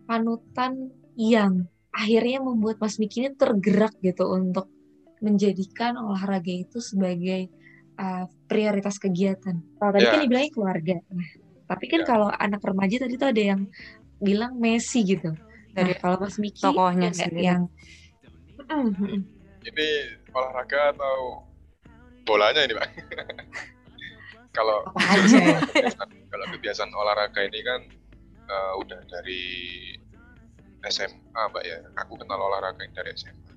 [0.05, 4.71] panutan yang akhirnya membuat Mas Miki ini tergerak gitu untuk
[5.21, 7.51] menjadikan olahraga itu sebagai
[8.01, 9.59] uh, prioritas kegiatan.
[9.77, 10.13] Kalau tadi Ya.
[10.17, 11.31] kan dibilangnya keluarga, nah,
[11.69, 12.07] tapi kan Ya.
[12.09, 13.63] kalau anak remaja tadi tuh ada yang
[14.17, 15.35] bilang Messi gitu.
[15.35, 17.47] Nah, Dari kalau Mas Miki tokohnya sendiri.
[17.47, 17.63] yang
[18.61, 19.25] Mm,
[19.65, 19.89] ini
[20.31, 21.43] olahraga atau
[22.23, 22.87] bolanya ini pak
[24.57, 25.59] kalau aja?
[26.31, 27.81] kalau kebiasaan olahraga ini kan
[28.47, 29.43] eh, udah dari
[30.89, 31.79] SMA mbak ya.
[32.07, 33.51] Aku kenal olahraga ini dari SMA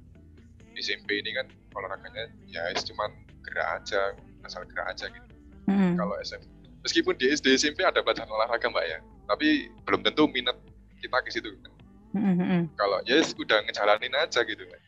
[0.77, 1.45] SMP ini kan
[1.77, 3.09] olahraganya ya es cuman
[3.45, 4.13] gerak aja
[4.45, 5.27] asal gerak aja gitu.
[5.63, 5.95] Mm.
[5.95, 6.43] kalau SMP
[6.83, 8.99] meskipun di SD SMP ada pelajaran olahraga mbak ya.
[9.29, 10.57] Tapi belum tentu minat
[10.99, 11.71] kita ke situ kan.
[12.13, 12.63] Mm, mm, mm.
[12.77, 14.81] kalau ya yes, udah ngejalanin aja gitu kan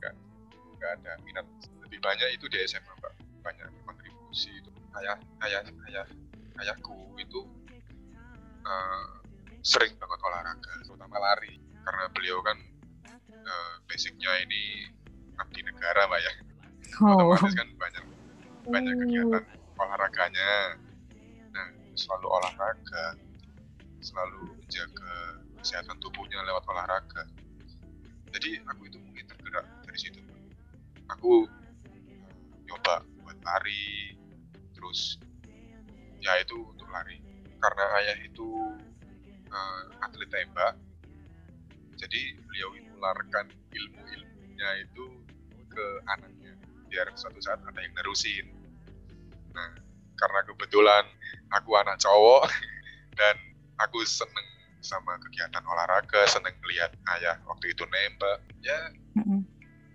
[0.00, 0.14] nggak
[0.80, 1.46] nggak ada minat.
[1.84, 3.12] Lebih banyak itu di SMA mbak.
[3.44, 4.70] Banyak kontribusi itu.
[4.96, 6.06] Ayah ayah ayah
[6.64, 7.44] ayahku itu
[8.64, 9.06] eh,
[9.62, 12.58] sering banget olahraga terutama lari karena beliau kan
[13.30, 14.88] eh, basicnya ini
[15.38, 16.32] abdi negara mbak ya.
[17.00, 17.34] Oh.
[17.34, 18.04] otomatis kan banyak
[18.68, 19.44] banyak kegiatan
[19.80, 20.78] olahraganya.
[21.50, 21.68] Nah
[21.98, 23.18] selalu olahraga
[24.02, 25.14] selalu menjaga
[25.62, 27.22] kesehatan tubuhnya lewat olahraga.
[28.32, 30.20] Jadi aku itu mungkin tergerak dari situ
[31.10, 31.44] aku
[31.90, 34.16] eh, nyoba buat lari
[34.72, 35.18] terus
[36.22, 37.18] ya itu untuk lari.
[37.62, 38.48] Karena ayah itu
[39.50, 40.74] eh, atlet tembak
[42.02, 45.06] jadi beliau menularkan ilmu-ilmunya itu
[45.70, 46.52] ke anaknya
[46.90, 48.50] biar suatu saat ada yang nerusin.
[49.54, 49.70] Nah
[50.18, 51.04] karena kebetulan
[51.54, 52.50] aku anak cowok
[53.18, 53.38] dan
[53.78, 54.48] aku seneng
[54.82, 58.90] sama kegiatan olahraga seneng lihat ayah waktu itu nembak ya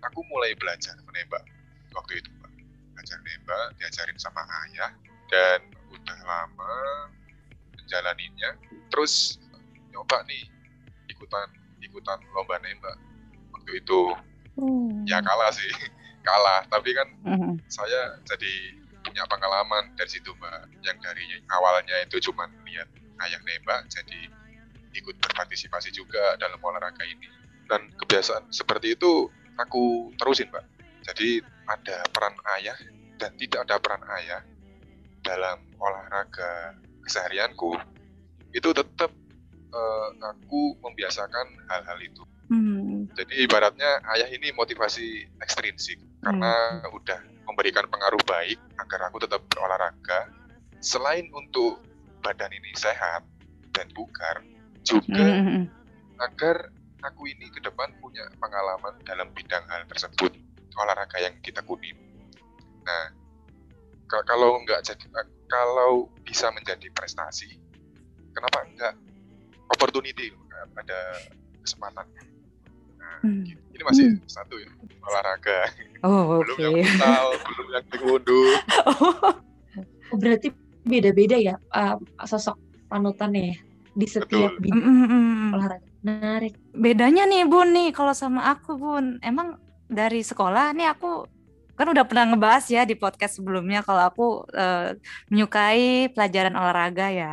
[0.00, 1.44] aku mulai belajar menembak
[1.92, 2.52] waktu itu Pak.
[2.96, 4.92] belajar nembak diajarin sama ayah
[5.28, 5.60] dan
[5.92, 6.76] udah lama
[7.76, 8.56] menjalaninya
[8.88, 9.36] terus
[9.92, 10.48] nyoba nih
[11.12, 11.48] ikutan
[11.82, 12.96] ikutan lomba nembak
[13.54, 14.00] waktu itu.
[15.06, 15.70] Ya kalah sih.
[16.26, 16.66] Kalah.
[16.68, 17.54] Tapi kan Mm, mm.
[17.70, 18.52] saya jadi
[19.04, 20.68] punya pengalaman dari situ mbak.
[20.84, 22.88] Yang dari awalnya itu cuma lihat
[23.24, 24.20] ayah nembak jadi
[24.98, 27.28] ikut berpartisipasi juga dalam olahraga ini.
[27.68, 30.64] Dan kebiasaan seperti itu aku terusin mbak.
[31.06, 32.76] Jadi ada peran ayah
[33.16, 34.40] dan tidak ada peran ayah
[35.22, 37.76] dalam olahraga keseharianku
[38.52, 39.12] itu tetap
[39.72, 43.12] eh, aku membiasakan hal-hal itu Mm.
[43.12, 50.32] jadi ibaratnya ayah ini motivasi ekstrinsik karena udah memberikan pengaruh baik agar aku tetap berolahraga.
[50.80, 51.80] Selain untuk
[52.24, 53.24] badan ini sehat
[53.72, 54.44] dan bugar,
[54.84, 55.64] juga mm, mm.
[56.24, 56.72] agar
[57.04, 60.32] aku ini ke depan punya pengalaman dalam bidang hal tersebut,
[60.78, 61.96] olahraga yang kita kunin.
[62.84, 63.04] Nah,
[64.06, 65.04] ka- kalau nggak jadi,
[65.50, 67.60] kalau bisa menjadi prestasi,
[68.32, 68.94] kenapa enggak
[69.68, 70.68] opportunity kan?
[70.76, 70.98] ada
[71.60, 72.06] kesempatan.
[72.96, 73.44] Nah, Hmm.
[73.46, 74.20] ini masih Hmm.
[74.24, 75.58] satu ya olahraga
[76.00, 76.62] Oh, belum oke.
[76.62, 78.40] yang futsal belum yang taekwondo
[80.08, 80.48] Oh, berarti
[80.82, 83.56] beda-beda ya uh, sosok panutannya ya
[83.92, 84.62] di setiap Betul.
[84.62, 85.86] bidang Mm, olahraga.
[85.98, 86.54] Menarik.
[86.70, 91.26] Bedanya nih Bun nih kalau sama aku Bun, emang dari sekolah nih aku
[91.74, 94.94] kan udah pernah ngebahas ya di podcast sebelumnya kalau aku eh,
[95.26, 97.32] menyukai pelajaran olahraga ya.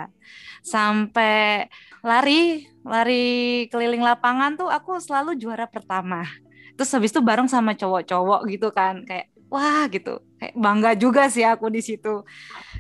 [0.62, 1.70] Sampai
[2.06, 6.22] lari, lari keliling lapangan tuh aku selalu juara pertama.
[6.78, 11.42] Terus habis itu bareng sama cowok-cowok gitu kan, kayak wah gitu, kayak bangga juga sih
[11.42, 12.22] aku di situ.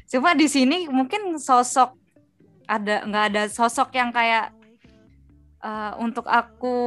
[0.05, 1.97] Cuma di sini mungkin sosok
[2.69, 4.53] ada nggak ada sosok yang kayak
[5.65, 6.77] uh, untuk aku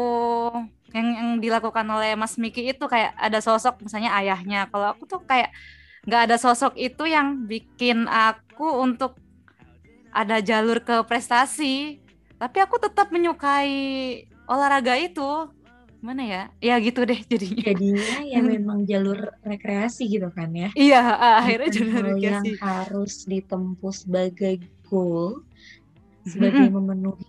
[0.95, 4.71] yang yang dilakukan oleh Mas Miki itu kayak ada sosok misalnya ayahnya.
[4.71, 5.51] Kalau aku tuh kayak
[6.07, 9.19] nggak ada sosok itu yang bikin aku untuk
[10.15, 12.08] ada jalur ke prestasi.
[12.39, 15.51] Tapi aku tetap menyukai olahraga itu.
[15.99, 16.43] Mana ya?
[16.63, 17.75] Ya gitu deh jadinya.
[17.75, 20.71] Jadinya ya memang jalur rekreasi gitu kan ya.
[20.79, 21.03] Iya,
[21.43, 22.55] akhirnya jalur rekreasi.
[22.55, 25.43] Yang harus ditempuh sebagai goal,
[26.23, 27.27] sebagai memenuhi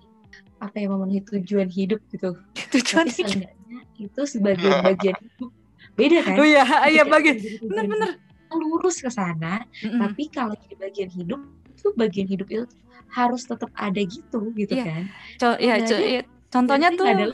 [0.61, 2.37] apa yang memenuhi tujuan hidup gitu.
[2.77, 3.49] Tujuan Tapi hidup.
[3.97, 5.49] itu sebagai bagian hidup.
[5.97, 6.35] Beda kan?
[6.37, 7.41] Oh iya, iya bagian.
[7.65, 8.21] Bener-bener.
[8.49, 9.99] Lurus ke sana, mm -mm.
[10.01, 11.37] tapi kalau di bagian hidup
[11.69, 12.65] itu bagian hidup itu
[13.13, 14.85] harus tetap ada gitu gitu iya.
[14.85, 15.03] kan.
[15.41, 17.25] Co ya, co ya, contohnya tuh ada,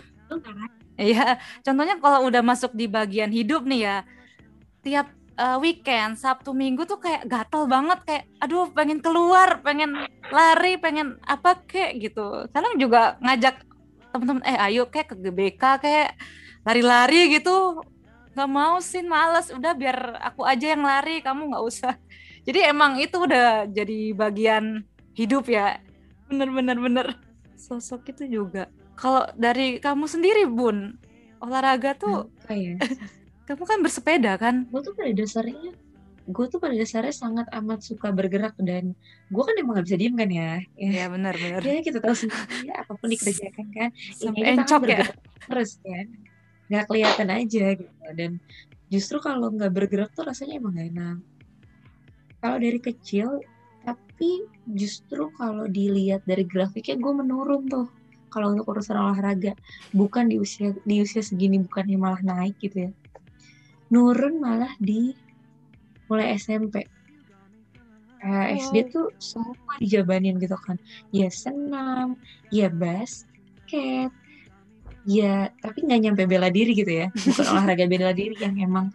[0.96, 3.98] Iya, contohnya kalau udah masuk di bagian hidup nih ya,
[4.80, 9.92] tiap uh, weekend Sabtu Minggu tuh kayak gatel banget kayak aduh pengen keluar pengen
[10.32, 12.48] lari pengen apa kek gitu.
[12.52, 13.60] Kadang juga ngajak
[14.16, 16.10] teman-teman eh ayo kayak ke GBK kayak
[16.64, 17.84] lari-lari gitu.
[18.36, 19.52] Nggak mau sih males.
[19.52, 21.94] Udah biar aku aja yang lari kamu nggak usah.
[22.48, 24.86] Jadi emang itu udah jadi bagian
[25.16, 25.80] hidup ya
[26.28, 27.08] bener-bener bener
[27.56, 28.68] sosok itu juga
[29.00, 31.00] kalau dari kamu sendiri bun
[31.40, 32.76] olahraga tuh apa ya
[33.46, 34.66] kamu kan bersepeda kan?
[34.74, 35.72] Gue tuh pada dasarnya,
[36.26, 38.98] gue tuh pada dasarnya sangat amat suka bergerak dan
[39.30, 40.52] gue kan emang gak bisa diem kan ya.
[40.76, 41.62] Iya benar benar.
[41.62, 43.90] Ya kita tahu sendiri ya, apa pun dikerjakan kan.
[44.18, 45.06] Sampai ini encok kan ya.
[45.46, 46.06] Terus kan,
[46.74, 47.94] nggak kelihatan aja gitu.
[48.18, 48.32] Dan
[48.90, 51.18] justru kalau nggak bergerak tuh rasanya emang gak enak.
[52.42, 53.42] Kalau dari kecil,
[53.86, 57.88] tapi justru kalau dilihat dari grafiknya gue menurun tuh
[58.34, 59.54] kalau untuk urusan olahraga
[59.96, 62.92] bukan di usia di usia segini bukannya malah naik gitu ya
[63.94, 65.14] nurun malah di
[66.10, 66.86] mulai SMP.
[68.26, 70.82] Uh, SD tuh semua dijabanin gitu kan.
[71.14, 72.18] Ya senam,
[72.50, 74.10] ya basket,
[75.06, 77.08] ya tapi nggak nyampe bela diri gitu ya.
[77.14, 78.90] Bukan olahraga bela diri yang emang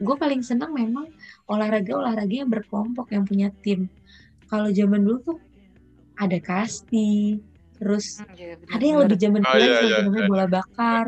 [0.00, 1.06] gue paling senang memang
[1.46, 3.92] olahraga olahraga yang berkelompok yang punya tim.
[4.50, 5.38] Kalau zaman dulu tuh
[6.18, 7.38] ada kasti,
[7.78, 10.28] terus Ya, ada yang lebih zaman Oh, dulu iya, iya, namanya iya.
[10.28, 11.06] bola bakar,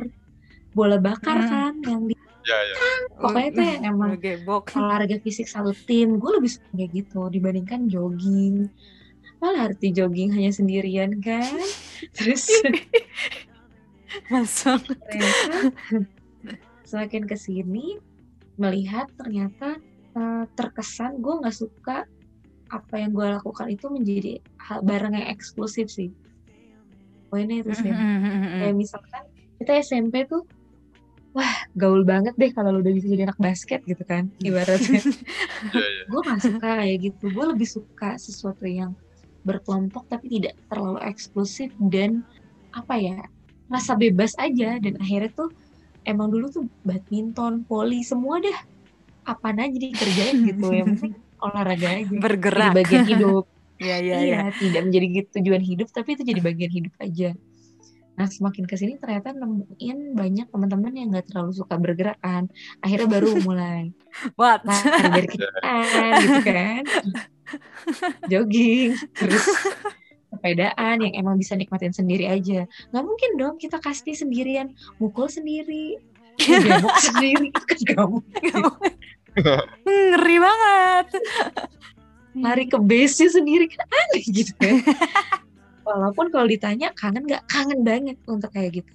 [0.72, 1.50] bola bakar Hmm.
[1.50, 2.74] kan yang di Ya, ya.
[3.22, 4.64] pokoknya itu yang emang gebok.
[4.78, 8.66] olahraga fisik satu tim gue lebih suka kayak gitu dibandingkan jogging
[9.38, 11.54] malah arti jogging hanya sendirian kan
[12.18, 12.50] terus
[14.26, 14.82] Masuk.
[16.82, 18.02] semakin ke sini
[18.58, 19.78] melihat ternyata
[20.12, 22.02] eh, terkesan gue nggak suka
[22.72, 26.08] apa yang gue lakukan itu menjadi hal barang yang eksklusif sih.
[27.28, 27.92] Poinnya itu sih.
[27.92, 28.64] Hmm.
[28.64, 29.24] kayak misalkan
[29.60, 30.48] kita SMP tuh
[31.36, 35.04] wah gaul banget deh kalau lu udah bisa jadi anak basket gitu kan ibaratnya.
[35.68, 36.02] Ya, ya.
[36.08, 37.24] gue gak suka kayak gitu.
[37.28, 38.96] Gue lebih suka sesuatu yang
[39.44, 42.24] berkelompok tapi tidak terlalu eksklusif dan
[42.72, 43.20] apa ya
[43.68, 44.80] rasa bebas aja.
[44.80, 45.52] Dan akhirnya tuh
[46.08, 48.58] emang dulu tuh badminton voli semua dah
[49.28, 50.72] apa aja dikerjain gitu.
[50.72, 52.06] Yang penting olahraga aja.
[52.06, 52.72] Jadi Bergerak.
[52.78, 53.44] bagian hidup.
[53.82, 57.34] Iya iya iya tidak menjadi tujuan hidup tapi itu jadi bagian hidup aja.
[58.14, 62.46] Nah semakin ke sini ternyata nemuin banyak teman-teman yang nggak terlalu suka bergerak kan
[62.78, 63.90] akhirnya baru mulai.
[64.38, 64.62] What?
[64.62, 65.28] lari dari
[66.22, 66.82] gitu kan.
[68.30, 69.42] Jogging terus
[70.30, 72.70] sepedaan yang emang bisa nikmatin sendiri aja.
[72.94, 74.78] Nggak mungkin dong kita kasti sendirian.
[75.02, 75.98] Mukul sendiri.
[76.38, 77.50] Gebok sendiri.
[77.50, 78.18] Kan kamu
[79.86, 81.06] Ngeri banget.
[82.32, 84.80] lari ke base sendiri kan aneh gitu kan
[85.86, 87.42] walaupun kalau ditanya kangen nggak?
[87.50, 88.94] Kangen banget untuk kayak gitu.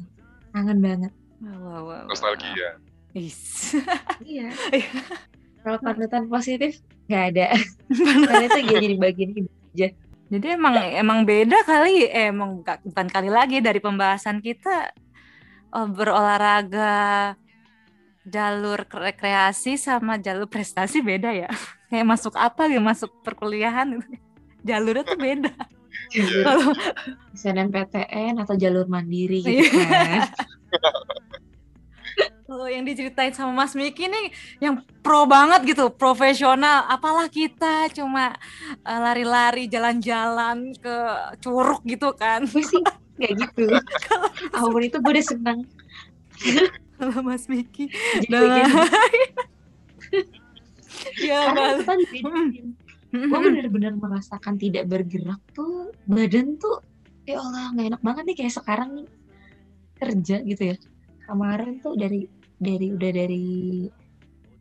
[0.55, 1.11] Kangen banget.
[1.43, 2.01] Wah, wah, wah.
[2.09, 2.79] Nostalgia.
[3.13, 3.73] Is.
[4.23, 4.51] iya.
[5.61, 6.79] Kalau panutan positif
[7.11, 7.47] nggak ada.
[8.27, 9.53] Karena itu ya jadi bagian hidup
[10.27, 14.91] Jadi emang emang beda kali, eh, emang buka- bukan kali lagi dari pembahasan kita.
[15.71, 17.35] Oh, berolahraga
[18.27, 21.47] jalur rekreasi sama jalur prestasi beda ya.
[21.89, 24.03] Kayak masuk apa ya masuk perkuliahan
[24.61, 25.55] jalurnya tuh beda.
[26.43, 26.75] Kalau
[27.33, 29.87] SNMPTN atau jalur mandiri gitu Iya.
[29.87, 30.27] kan
[32.47, 34.31] kalau yang diceritain sama Mas Miki nih
[34.63, 36.87] yang pro banget gitu, profesional.
[36.87, 38.39] Apalah kita cuma
[38.87, 40.95] eh, lari-lari jalan-jalan ke
[41.43, 42.47] curug gitu kan.
[42.47, 42.79] gue sih
[43.19, 43.67] kayak gitu
[44.53, 45.59] apa pun itu gue udah senang
[46.97, 47.89] Kalau Mas Miki.
[48.25, 48.71] Jadi bagian
[51.27, 52.41] ya karena kan beda.
[53.07, 56.83] gue benar-benar merasakan tidak bergerak tuh badan tuh
[57.23, 59.07] ya Allah nggak enak banget nih kayak sekarang nih
[59.97, 60.75] kerja gitu ya.
[61.27, 63.47] Kemarin tuh dari dari udah dari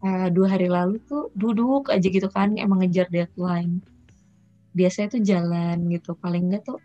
[0.03, 3.81] uh, dua hari lalu tuh duduk aja gitu kan emang ngejar deadline.
[4.77, 6.79] Biasanya tuh jalan gitu paling enggak tuh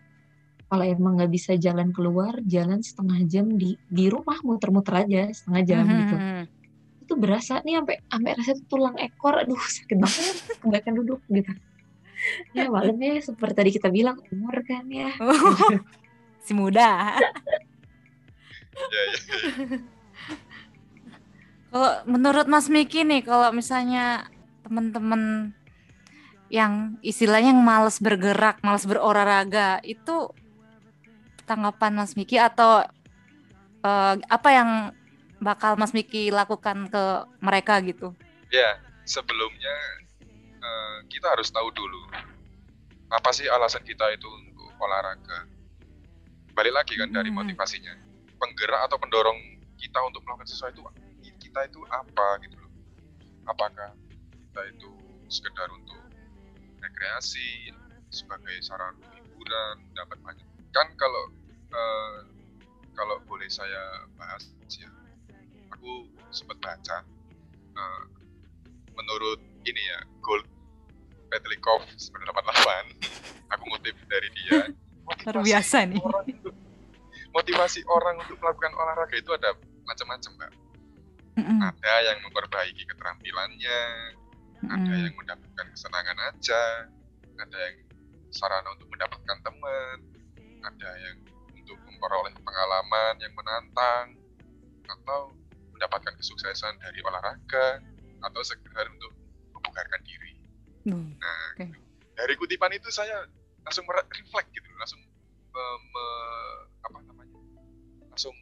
[0.71, 5.61] kalau emang nggak bisa jalan keluar jalan setengah jam di di rumah muter-muter aja setengah
[5.67, 5.99] jam mm -hmm.
[5.99, 6.15] gitu
[7.03, 11.51] itu berasa nih sampai sampai rasa tulang ekor aduh sakit banget kebanyakan duduk gitu
[12.55, 15.11] ya malamnya seperti tadi kita bilang umur kan ya
[16.47, 17.27] si muda ya,
[18.79, 19.03] ya.
[21.67, 24.31] kalau menurut Mas Miki nih kalau misalnya
[24.63, 25.51] teman-teman
[26.51, 30.35] yang istilahnya yang males bergerak, males berolahraga itu
[31.51, 32.87] tanggapan Mas Miki atau
[33.83, 34.69] uh, apa yang
[35.43, 37.03] bakal Mas Miki lakukan ke
[37.43, 38.15] mereka gitu?
[38.47, 39.75] Ya, sebelumnya
[40.63, 42.07] uh, kita harus tahu dulu
[43.11, 45.43] apa sih alasan kita itu untuk olahraga.
[46.55, 47.17] Balik lagi kan hmm.
[47.19, 47.91] dari motivasinya.
[48.39, 49.37] Penggerak atau pendorong
[49.75, 50.87] kita untuk melakukan sesuatu
[51.51, 52.71] kita itu apa gitu loh.
[53.51, 53.91] Apakah
[54.31, 54.91] kita itu
[55.27, 55.99] sekedar untuk
[56.79, 57.75] rekreasi
[58.07, 61.31] sebagai sarana hiburan dapat banyak kan kalau
[61.71, 62.15] uh,
[62.95, 64.87] kalau boleh saya bahas ya
[65.71, 67.03] aku sempat baca
[67.75, 68.03] uh,
[68.95, 70.45] menurut ini ya Gold
[71.31, 74.71] Petlikov 988 aku ngutip dari dia
[75.07, 75.99] luar biasa nih.
[75.99, 76.55] orang untuk,
[77.35, 79.51] motivasi orang untuk melakukan olahraga itu ada
[79.83, 80.51] macam-macam mbak.
[81.31, 81.59] Mm -mm.
[81.63, 83.79] ada yang memperbaiki keterampilannya
[84.67, 86.91] ada yang mendapatkan kesenangan aja
[87.39, 87.77] ada yang
[88.29, 89.97] sarana untuk mendapatkan teman
[90.61, 91.17] ada yang
[92.01, 94.17] memperoleh pengalaman yang menantang
[94.89, 95.29] atau
[95.69, 97.77] mendapatkan kesuksesan dari olahraga
[98.25, 99.13] atau sekedar untuk
[99.53, 100.33] membugarkan diri
[100.89, 101.13] hmm.
[101.21, 101.69] nah okay.
[102.17, 103.21] dari kutipan itu saya
[103.61, 104.97] langsung refleks gitu langsung
[105.53, 106.05] me, me,
[106.89, 107.37] apa namanya
[108.09, 108.33] langsung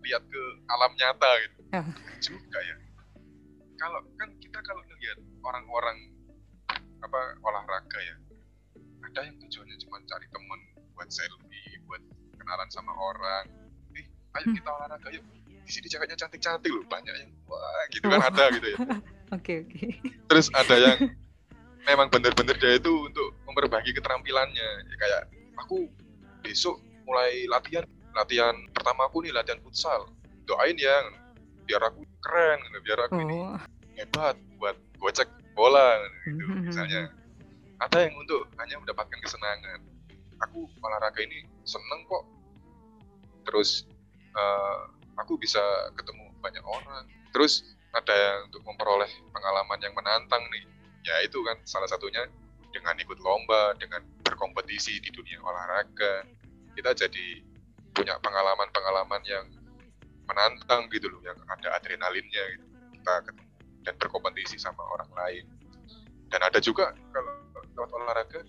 [0.00, 1.86] lihat ke alam nyata gitu oh.
[2.24, 2.76] juga ya
[3.76, 5.98] kalau kan kita kalau ngelihat orang-orang
[7.04, 8.16] apa olahraga ya
[9.04, 10.60] ada yang tujuannya cuma cari temen
[10.96, 12.00] buat selfie buat
[12.52, 13.48] kenalan sama orang.
[13.96, 14.04] Eh
[14.36, 15.24] ayo kita olahraga yuk.
[15.64, 18.28] Di sini ceweknya cantik-cantik loh banyak yang wah gitu kan oh.
[18.28, 18.78] ada gitu ya.
[19.32, 19.72] Oke oke.
[19.72, 19.96] Okay.
[20.28, 21.08] terus ada yang
[21.88, 24.68] memang bener-bener dia itu untuk memperbaiki keterampilannya.
[24.84, 25.22] Ya, kayak
[25.56, 25.88] aku
[26.44, 26.76] besok
[27.08, 27.88] mulai latihan.
[28.12, 30.04] Latihan pertama aku nih latihan futsal.
[30.44, 30.92] Doain ya
[31.64, 33.24] biar aku keren biar aku oh.
[33.24, 33.40] ini
[33.96, 35.96] hebat buat gocek bola
[36.28, 37.08] gitu misalnya.
[37.80, 39.80] Ada yang untuk hanya mendapatkan kesenangan.
[40.44, 42.28] Aku olahraga ini seneng kok
[43.44, 43.86] terus
[44.36, 44.88] uh,
[45.20, 45.60] aku bisa
[45.96, 47.04] ketemu banyak orang.
[47.32, 50.64] Terus ada yang untuk memperoleh pengalaman yang menantang nih.
[51.02, 52.24] Ya itu kan salah satunya
[52.72, 56.24] dengan ikut lomba dengan berkompetisi di dunia olahraga.
[56.72, 57.44] Kita jadi
[57.92, 59.44] punya pengalaman-pengalaman yang
[60.24, 62.66] menantang gitu loh yang ada adrenalinnya gitu.
[62.96, 63.50] Kita ketemu
[63.82, 65.44] dan berkompetisi sama orang lain.
[66.32, 67.32] Dan ada juga kalau
[67.76, 68.40] lewat olahraga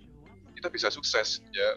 [0.55, 1.43] kita bisa sukses.
[1.51, 1.75] Ya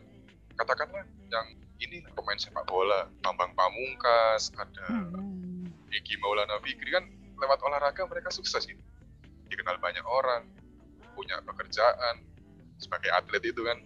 [0.54, 1.02] katakanlah
[1.32, 1.46] yang
[1.80, 3.08] ini pemain sepak bola.
[3.20, 5.92] Bambang Pamungkas ada hmm.
[5.92, 6.92] Egi Maulana Fikri.
[6.92, 7.04] Kan
[7.36, 8.80] lewat olahraga mereka sukses gitu
[9.46, 10.42] dikenal banyak orang
[11.14, 12.24] punya pekerjaan
[12.80, 13.78] sebagai atlet itu kan.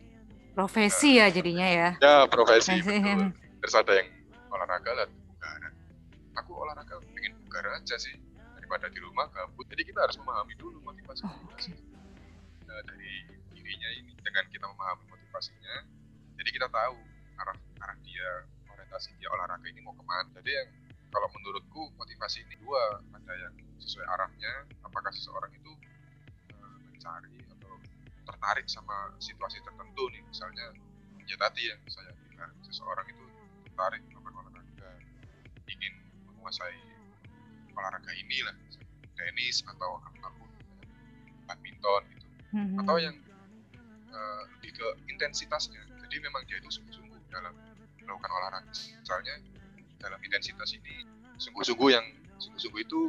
[0.57, 1.89] Profesi uh, ya jadinya ya.
[2.01, 3.31] ya profesi, profesi.
[3.61, 4.09] terus ada yang
[4.51, 5.73] olahraga lah bugaran
[6.35, 8.17] aku olahraga pengen bugar aja sih.
[8.57, 9.67] Daripada di rumah gabut.
[9.69, 11.75] Jadi kita harus memahami dulu motivasi oh, okay.
[12.67, 15.75] nah, dari dirinya ini dengan kita memahami motivasinya
[16.41, 16.97] jadi kita tahu
[17.39, 18.29] arah arah dia
[18.71, 20.29] orientasi dia olahraga ini mau ke mana.
[20.37, 20.69] Jadi yang
[21.11, 24.53] kalau menurutku motivasi ini dua ada yang sesuai arahnya
[24.87, 25.73] apakah seseorang itu
[26.55, 27.73] uh, mencari atau
[28.29, 30.23] tertarik sama situasi tertentu nih.
[30.29, 30.71] Misalnya
[31.27, 33.25] ya tadi yang saya bilang seseorang itu
[33.71, 34.91] tertarik melakukan olahraga
[35.71, 35.95] ingin
[36.27, 36.79] menguasai
[37.75, 38.57] olahraga inilah
[39.15, 40.51] tenis atau apa pun
[41.47, 42.29] badminton gitu.
[42.51, 42.81] Mm-hmm.
[42.83, 43.15] atau yang
[44.11, 45.79] uh, lebih ke intensitasnya.
[46.07, 47.55] Jadi memang dia itu sungguh-sungguh dalam
[48.11, 49.35] melakukan olahraga misalnya
[50.03, 51.07] dalam intensitas ini
[51.39, 52.03] sungguh-sungguh yang
[52.43, 53.01] sungguh-sungguh itu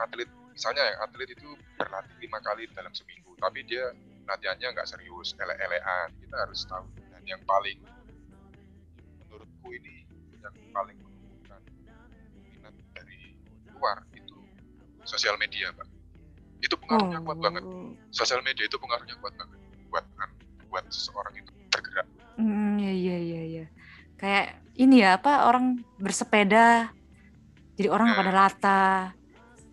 [0.00, 3.92] atlet misalnya ya atlet itu berlatih lima kali dalam seminggu tapi dia
[4.26, 6.86] latihannya nggak serius ele-elean kita harus tahu.
[7.10, 7.78] Dan yang paling
[9.22, 10.06] menurutku ini
[10.38, 11.60] yang paling menunjukkan
[12.50, 13.34] minat dari
[13.74, 14.38] luar itu
[15.06, 15.86] sosial media pak
[16.62, 17.24] itu pengaruhnya oh.
[17.26, 17.62] kuat banget.
[18.14, 19.58] Sosial media itu pengaruhnya kuat banget
[19.90, 20.06] buat
[20.70, 22.06] buat seseorang itu bergerak.
[22.38, 23.42] Hmm, iya iya iya.
[23.60, 23.64] ya.
[24.22, 26.94] Kayak ini ya apa orang bersepeda.
[27.74, 28.16] Jadi orang nah.
[28.22, 28.84] pada lata.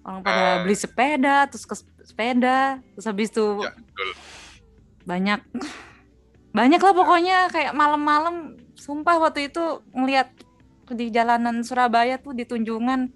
[0.02, 2.82] Orang pada uh, beli sepeda terus ke sepeda.
[2.98, 4.10] Terus habis itu ya, betul.
[5.06, 5.40] banyak.
[6.50, 8.58] Banyak lah pokoknya kayak malam-malam.
[8.74, 10.34] Sumpah waktu itu ngelihat
[10.90, 13.14] di jalanan Surabaya tuh di Tunjungan.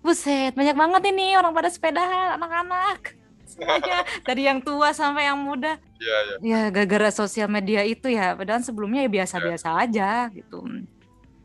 [0.00, 3.19] Buset banyak banget ini orang pada sepedahan anak-anak
[3.60, 6.36] semuanya dari yang tua sampai yang muda Iya, iya.
[6.40, 10.64] ya gara-gara sosial media itu ya padahal sebelumnya ya biasa-biasa aja gitu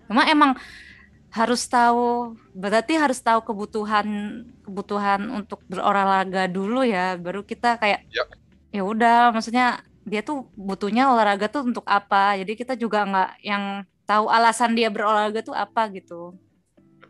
[0.07, 0.55] cuma emang
[1.30, 4.07] harus tahu berarti harus tahu kebutuhan
[4.63, 8.24] kebutuhan untuk berolahraga dulu ya baru kita kayak Ya.
[8.72, 13.63] ya udah maksudnya dia tuh butuhnya olahraga tuh untuk apa jadi kita juga nggak yang
[14.07, 16.39] tahu alasan dia berolahraga tuh apa gitu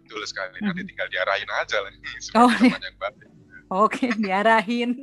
[0.06, 0.62] Betul sekali.
[0.62, 1.90] Nanti tinggal diarahin aja lah.
[2.38, 3.26] Oh, teman yang baik.
[3.70, 5.02] Oke diarahin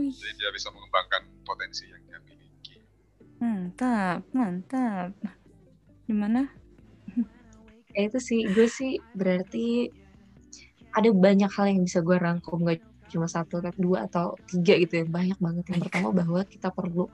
[0.00, 2.80] Jadi dia bisa mengembangkan potensi yang dia miliki.
[3.36, 5.12] mantap mantap
[6.08, 6.48] gimana
[7.90, 9.90] Ya itu sih, gue sih berarti
[10.94, 12.78] ada banyak hal yang bisa gue rangkum gak
[13.10, 15.64] cuma satu, tapi dua atau tiga gitu ya, banyak banget.
[15.74, 17.10] Yang pertama bahwa kita perlu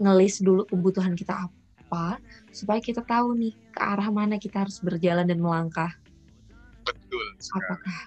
[0.00, 2.16] ngelis dulu kebutuhan kita apa,
[2.48, 5.92] supaya kita tahu nih ke arah mana kita harus berjalan dan melangkah.
[6.88, 7.60] Betul sekali.
[7.60, 7.98] Apakah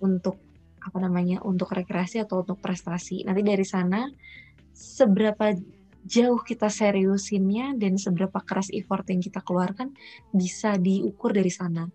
[0.00, 0.36] untuk
[0.82, 3.22] apa namanya untuk rekreasi atau untuk prestasi.
[3.22, 4.10] Nanti dari sana
[4.72, 5.54] seberapa
[6.02, 9.94] jauh kita seriusinnya dan seberapa keras effort yang kita keluarkan
[10.34, 11.86] bisa diukur dari sana.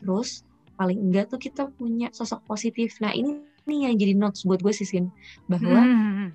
[0.00, 0.48] Terus
[0.80, 2.96] paling enggak tuh kita punya sosok positif.
[3.04, 5.12] Nah ini nih yang jadi notes buat gue sisin
[5.44, 6.32] bahwa Hmm,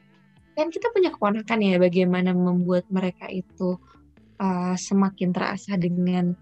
[0.54, 3.76] kan kita punya keponakan ya bagaimana membuat mereka itu
[4.38, 6.38] uh, semakin terasa dengan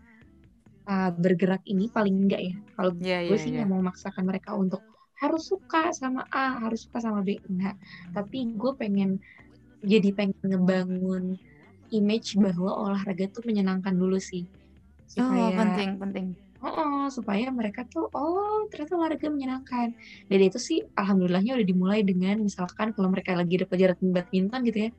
[0.86, 2.55] uh, bergerak ini paling enggak ya.
[2.76, 4.84] Kalau ya gue ya sih nggak mau memaksakan mereka untuk
[5.24, 7.80] harus suka sama A, harus suka sama B, enggak.
[8.11, 9.24] Tapi gue pengen
[9.80, 11.39] jadi pengen ngebangun
[11.95, 14.43] image bahwa olahraga tuh menyenangkan dulu sih.
[15.15, 16.28] oh Supaya penting penting
[16.63, 19.91] Oh, supaya mereka tuh oh ternyata olahraga menyenangkan.
[20.32, 24.80] Dan itu sih alhamdulillahnya udah dimulai dengan misalkan kalau mereka lagi ada pelajaran badminton gitu
[24.88, 24.89] ya.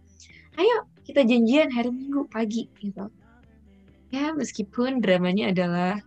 [0.60, 0.76] Ayo
[1.08, 3.08] kita janjian hari Minggu pagi gitu.
[4.12, 6.04] Ya meskipun dramanya adalah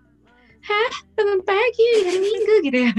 [0.62, 2.94] hah teman pagi hari Minggu gitu ya.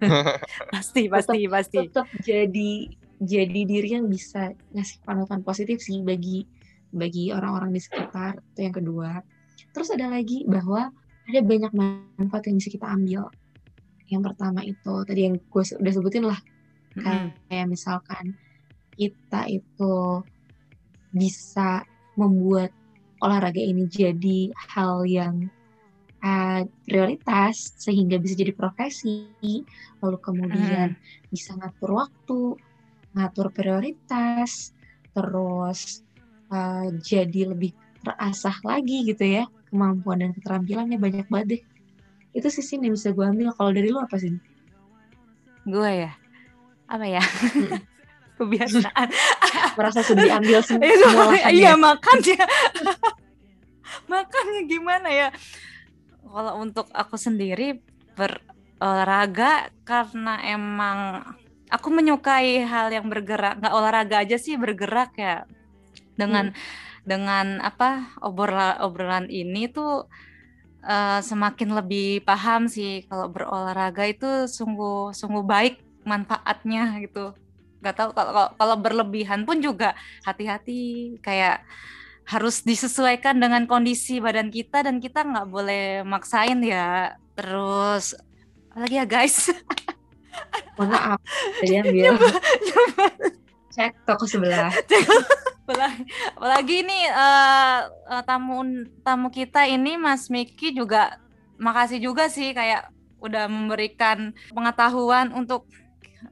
[0.74, 2.70] pasti pasti pasti Tetap jadi
[3.16, 6.44] jadi diri yang bisa ngasih panutan positif sih bagi
[6.92, 9.10] bagi orang-orang di sekitar itu yang kedua.
[9.72, 10.92] Terus ada lagi bahwa
[11.26, 11.72] ada banyak
[12.16, 13.28] manfaat yang bisa kita ambil.
[14.06, 16.38] Yang pertama itu tadi yang gue udah sebutin lah
[16.96, 17.34] Mm-mm.
[17.50, 18.38] kayak misalkan
[18.96, 20.24] kita itu
[21.12, 21.84] bisa
[22.16, 22.72] membuat
[23.20, 25.52] olahraga ini jadi hal yang
[26.22, 29.28] uh, prioritas sehingga bisa jadi profesi.
[30.00, 30.94] Lalu kemudian
[31.28, 32.40] bisa ngatur waktu
[33.16, 34.76] ngatur prioritas
[35.16, 36.04] terus
[36.52, 37.72] uh, jadi lebih
[38.04, 41.62] terasah lagi gitu ya kemampuan dan keterampilannya banyak banget deh.
[42.36, 43.56] Itu sih Sin, yang bisa gue ambil.
[43.56, 44.36] Kalau dari lu apa sih
[45.66, 46.12] gue ya?
[46.86, 47.22] Apa ya?
[48.38, 49.08] Kebiasaan.
[49.74, 52.44] Merasa sudah diambil sem- Itu, semua iya makanya
[54.12, 55.28] makanya gimana ya
[56.36, 57.80] kalau untuk aku sendiri
[58.12, 61.24] berolahraga karena emang
[61.72, 63.56] aku menyukai hal yang bergerak.
[63.56, 65.48] Nggak olahraga aja sih bergerak ya.
[66.12, 66.52] Dengan
[67.08, 70.04] dengan apa obrolan obrolan ini tuh
[70.84, 77.32] eh, semakin lebih paham sih kalau berolahraga itu sungguh sungguh baik manfaatnya gitu.
[77.80, 81.16] Nggak tahu kalau- kalau berlebihan pun juga hati-hati.
[81.24, 81.64] Kayak
[82.26, 87.14] harus disesuaikan dengan kondisi badan kita dan kita nggak boleh maksain ya.
[87.38, 88.18] Terus
[88.74, 89.36] apalagi ya guys?
[90.76, 91.20] Mohon maaf
[91.64, 92.12] jadi ambil
[93.74, 94.68] cek toko sebelah.
[95.66, 96.02] Apalagi,
[96.36, 97.80] apalagi ini eh,
[98.28, 101.18] tamu tamu kita ini Mas Miki juga
[101.56, 105.64] makasih juga sih kayak udah memberikan pengetahuan untuk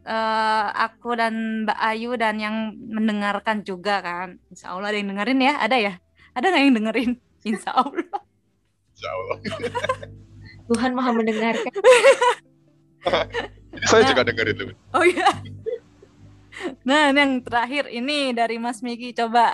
[0.05, 4.29] eh, aku dan Mbak Ayu dan yang mendengarkan juga kan.
[4.49, 5.55] Insya Allah ada yang dengerin ya.
[5.59, 5.93] Ada ya?
[6.33, 7.11] Ada nggak yang dengerin?
[7.51, 8.07] Insya Allah.
[8.93, 9.37] Insya Allah.
[10.69, 11.73] Tuhan maha mendengarkan.
[13.85, 14.73] Saya juga dengar itu.
[14.91, 15.29] oh iya.
[16.87, 17.91] Nah yang terakhir.
[17.91, 19.13] Ini dari Mas Miki.
[19.13, 19.53] Coba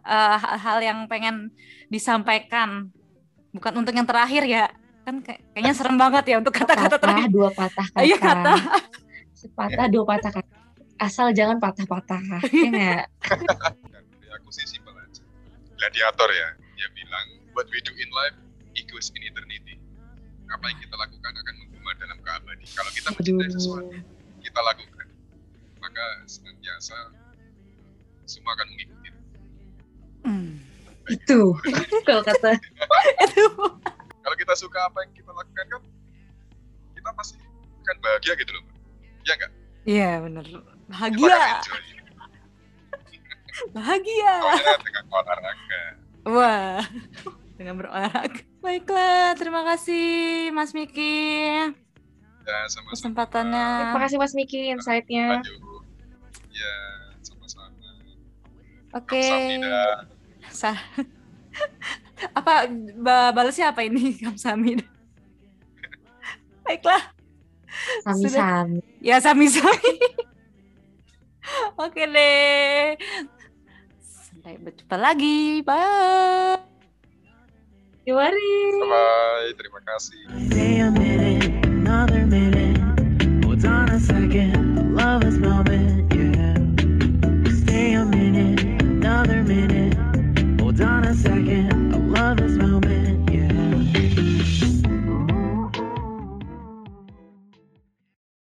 [0.00, 1.48] eh, hal-hal yang pengen
[1.88, 2.92] disampaikan.
[3.50, 4.68] Bukan untuk yang terakhir ya.
[5.00, 7.28] Kan kayak- kayaknya serem banget ya untuk kata-kata terakhir.
[7.32, 8.52] dua patah kata Iya, kata.
[9.40, 10.60] Sepatah dua patah kata
[11.00, 12.20] asal jangan patah-patah
[12.52, 13.04] ya nggak?
[13.24, 15.24] Dari aku sih simpel aja.
[15.80, 17.26] Gladiator ya, dia bilang,
[17.56, 18.36] what we do in life
[18.76, 19.80] equals in eternity.
[20.52, 22.64] Apa yang kita lakukan akan menggema dalam keabadi.
[22.76, 23.96] Kalau kita mencintai sesuatu,
[24.44, 25.06] kita lakukan.
[25.80, 27.16] Maka senantiasa
[28.28, 29.08] semua akan mengikuti.
[30.20, 30.60] Hmm,
[31.08, 31.56] itu
[32.08, 32.60] kalau kata
[33.24, 33.44] itu
[34.20, 35.82] Kalau kita suka apa yang kita lakukan kan,
[36.92, 37.40] kita pasti
[37.88, 38.64] akan bahagia gitu loh.
[39.20, 39.26] Mbak.
[39.26, 39.50] Ya enggak?
[39.84, 41.30] iya bener Kita akan bahagia
[43.76, 44.34] bahagia.
[44.80, 45.82] Dengan olahraga.
[46.24, 46.80] Wah,
[47.60, 48.40] dengan berolahraga.
[48.60, 51.52] Baiklah, terima kasih Mas Miki
[52.40, 52.88] Ya, sama-sama.
[52.92, 53.66] kesempatannya.
[53.84, 55.44] Terima kasih Mas Miki insight-nya.
[56.50, 56.74] Ya,
[57.20, 57.68] sama-sama.
[58.92, 59.22] Oke.
[59.22, 59.84] Kamsahamnida.
[60.50, 60.72] Sa
[62.38, 62.52] apa
[62.96, 64.88] ba balasnya apa ini Kamsahamnida?
[66.64, 67.12] Baiklah.
[68.04, 68.80] Sami-sami.
[69.00, 69.92] Ya sami-sami.
[71.80, 72.96] Oke deh.
[74.00, 75.60] Sampai berjumpa lagi.
[75.64, 76.68] Bye.
[78.10, 78.54] Mari.
[78.74, 79.54] Bye-bye.
[79.54, 81.19] Terima kasih.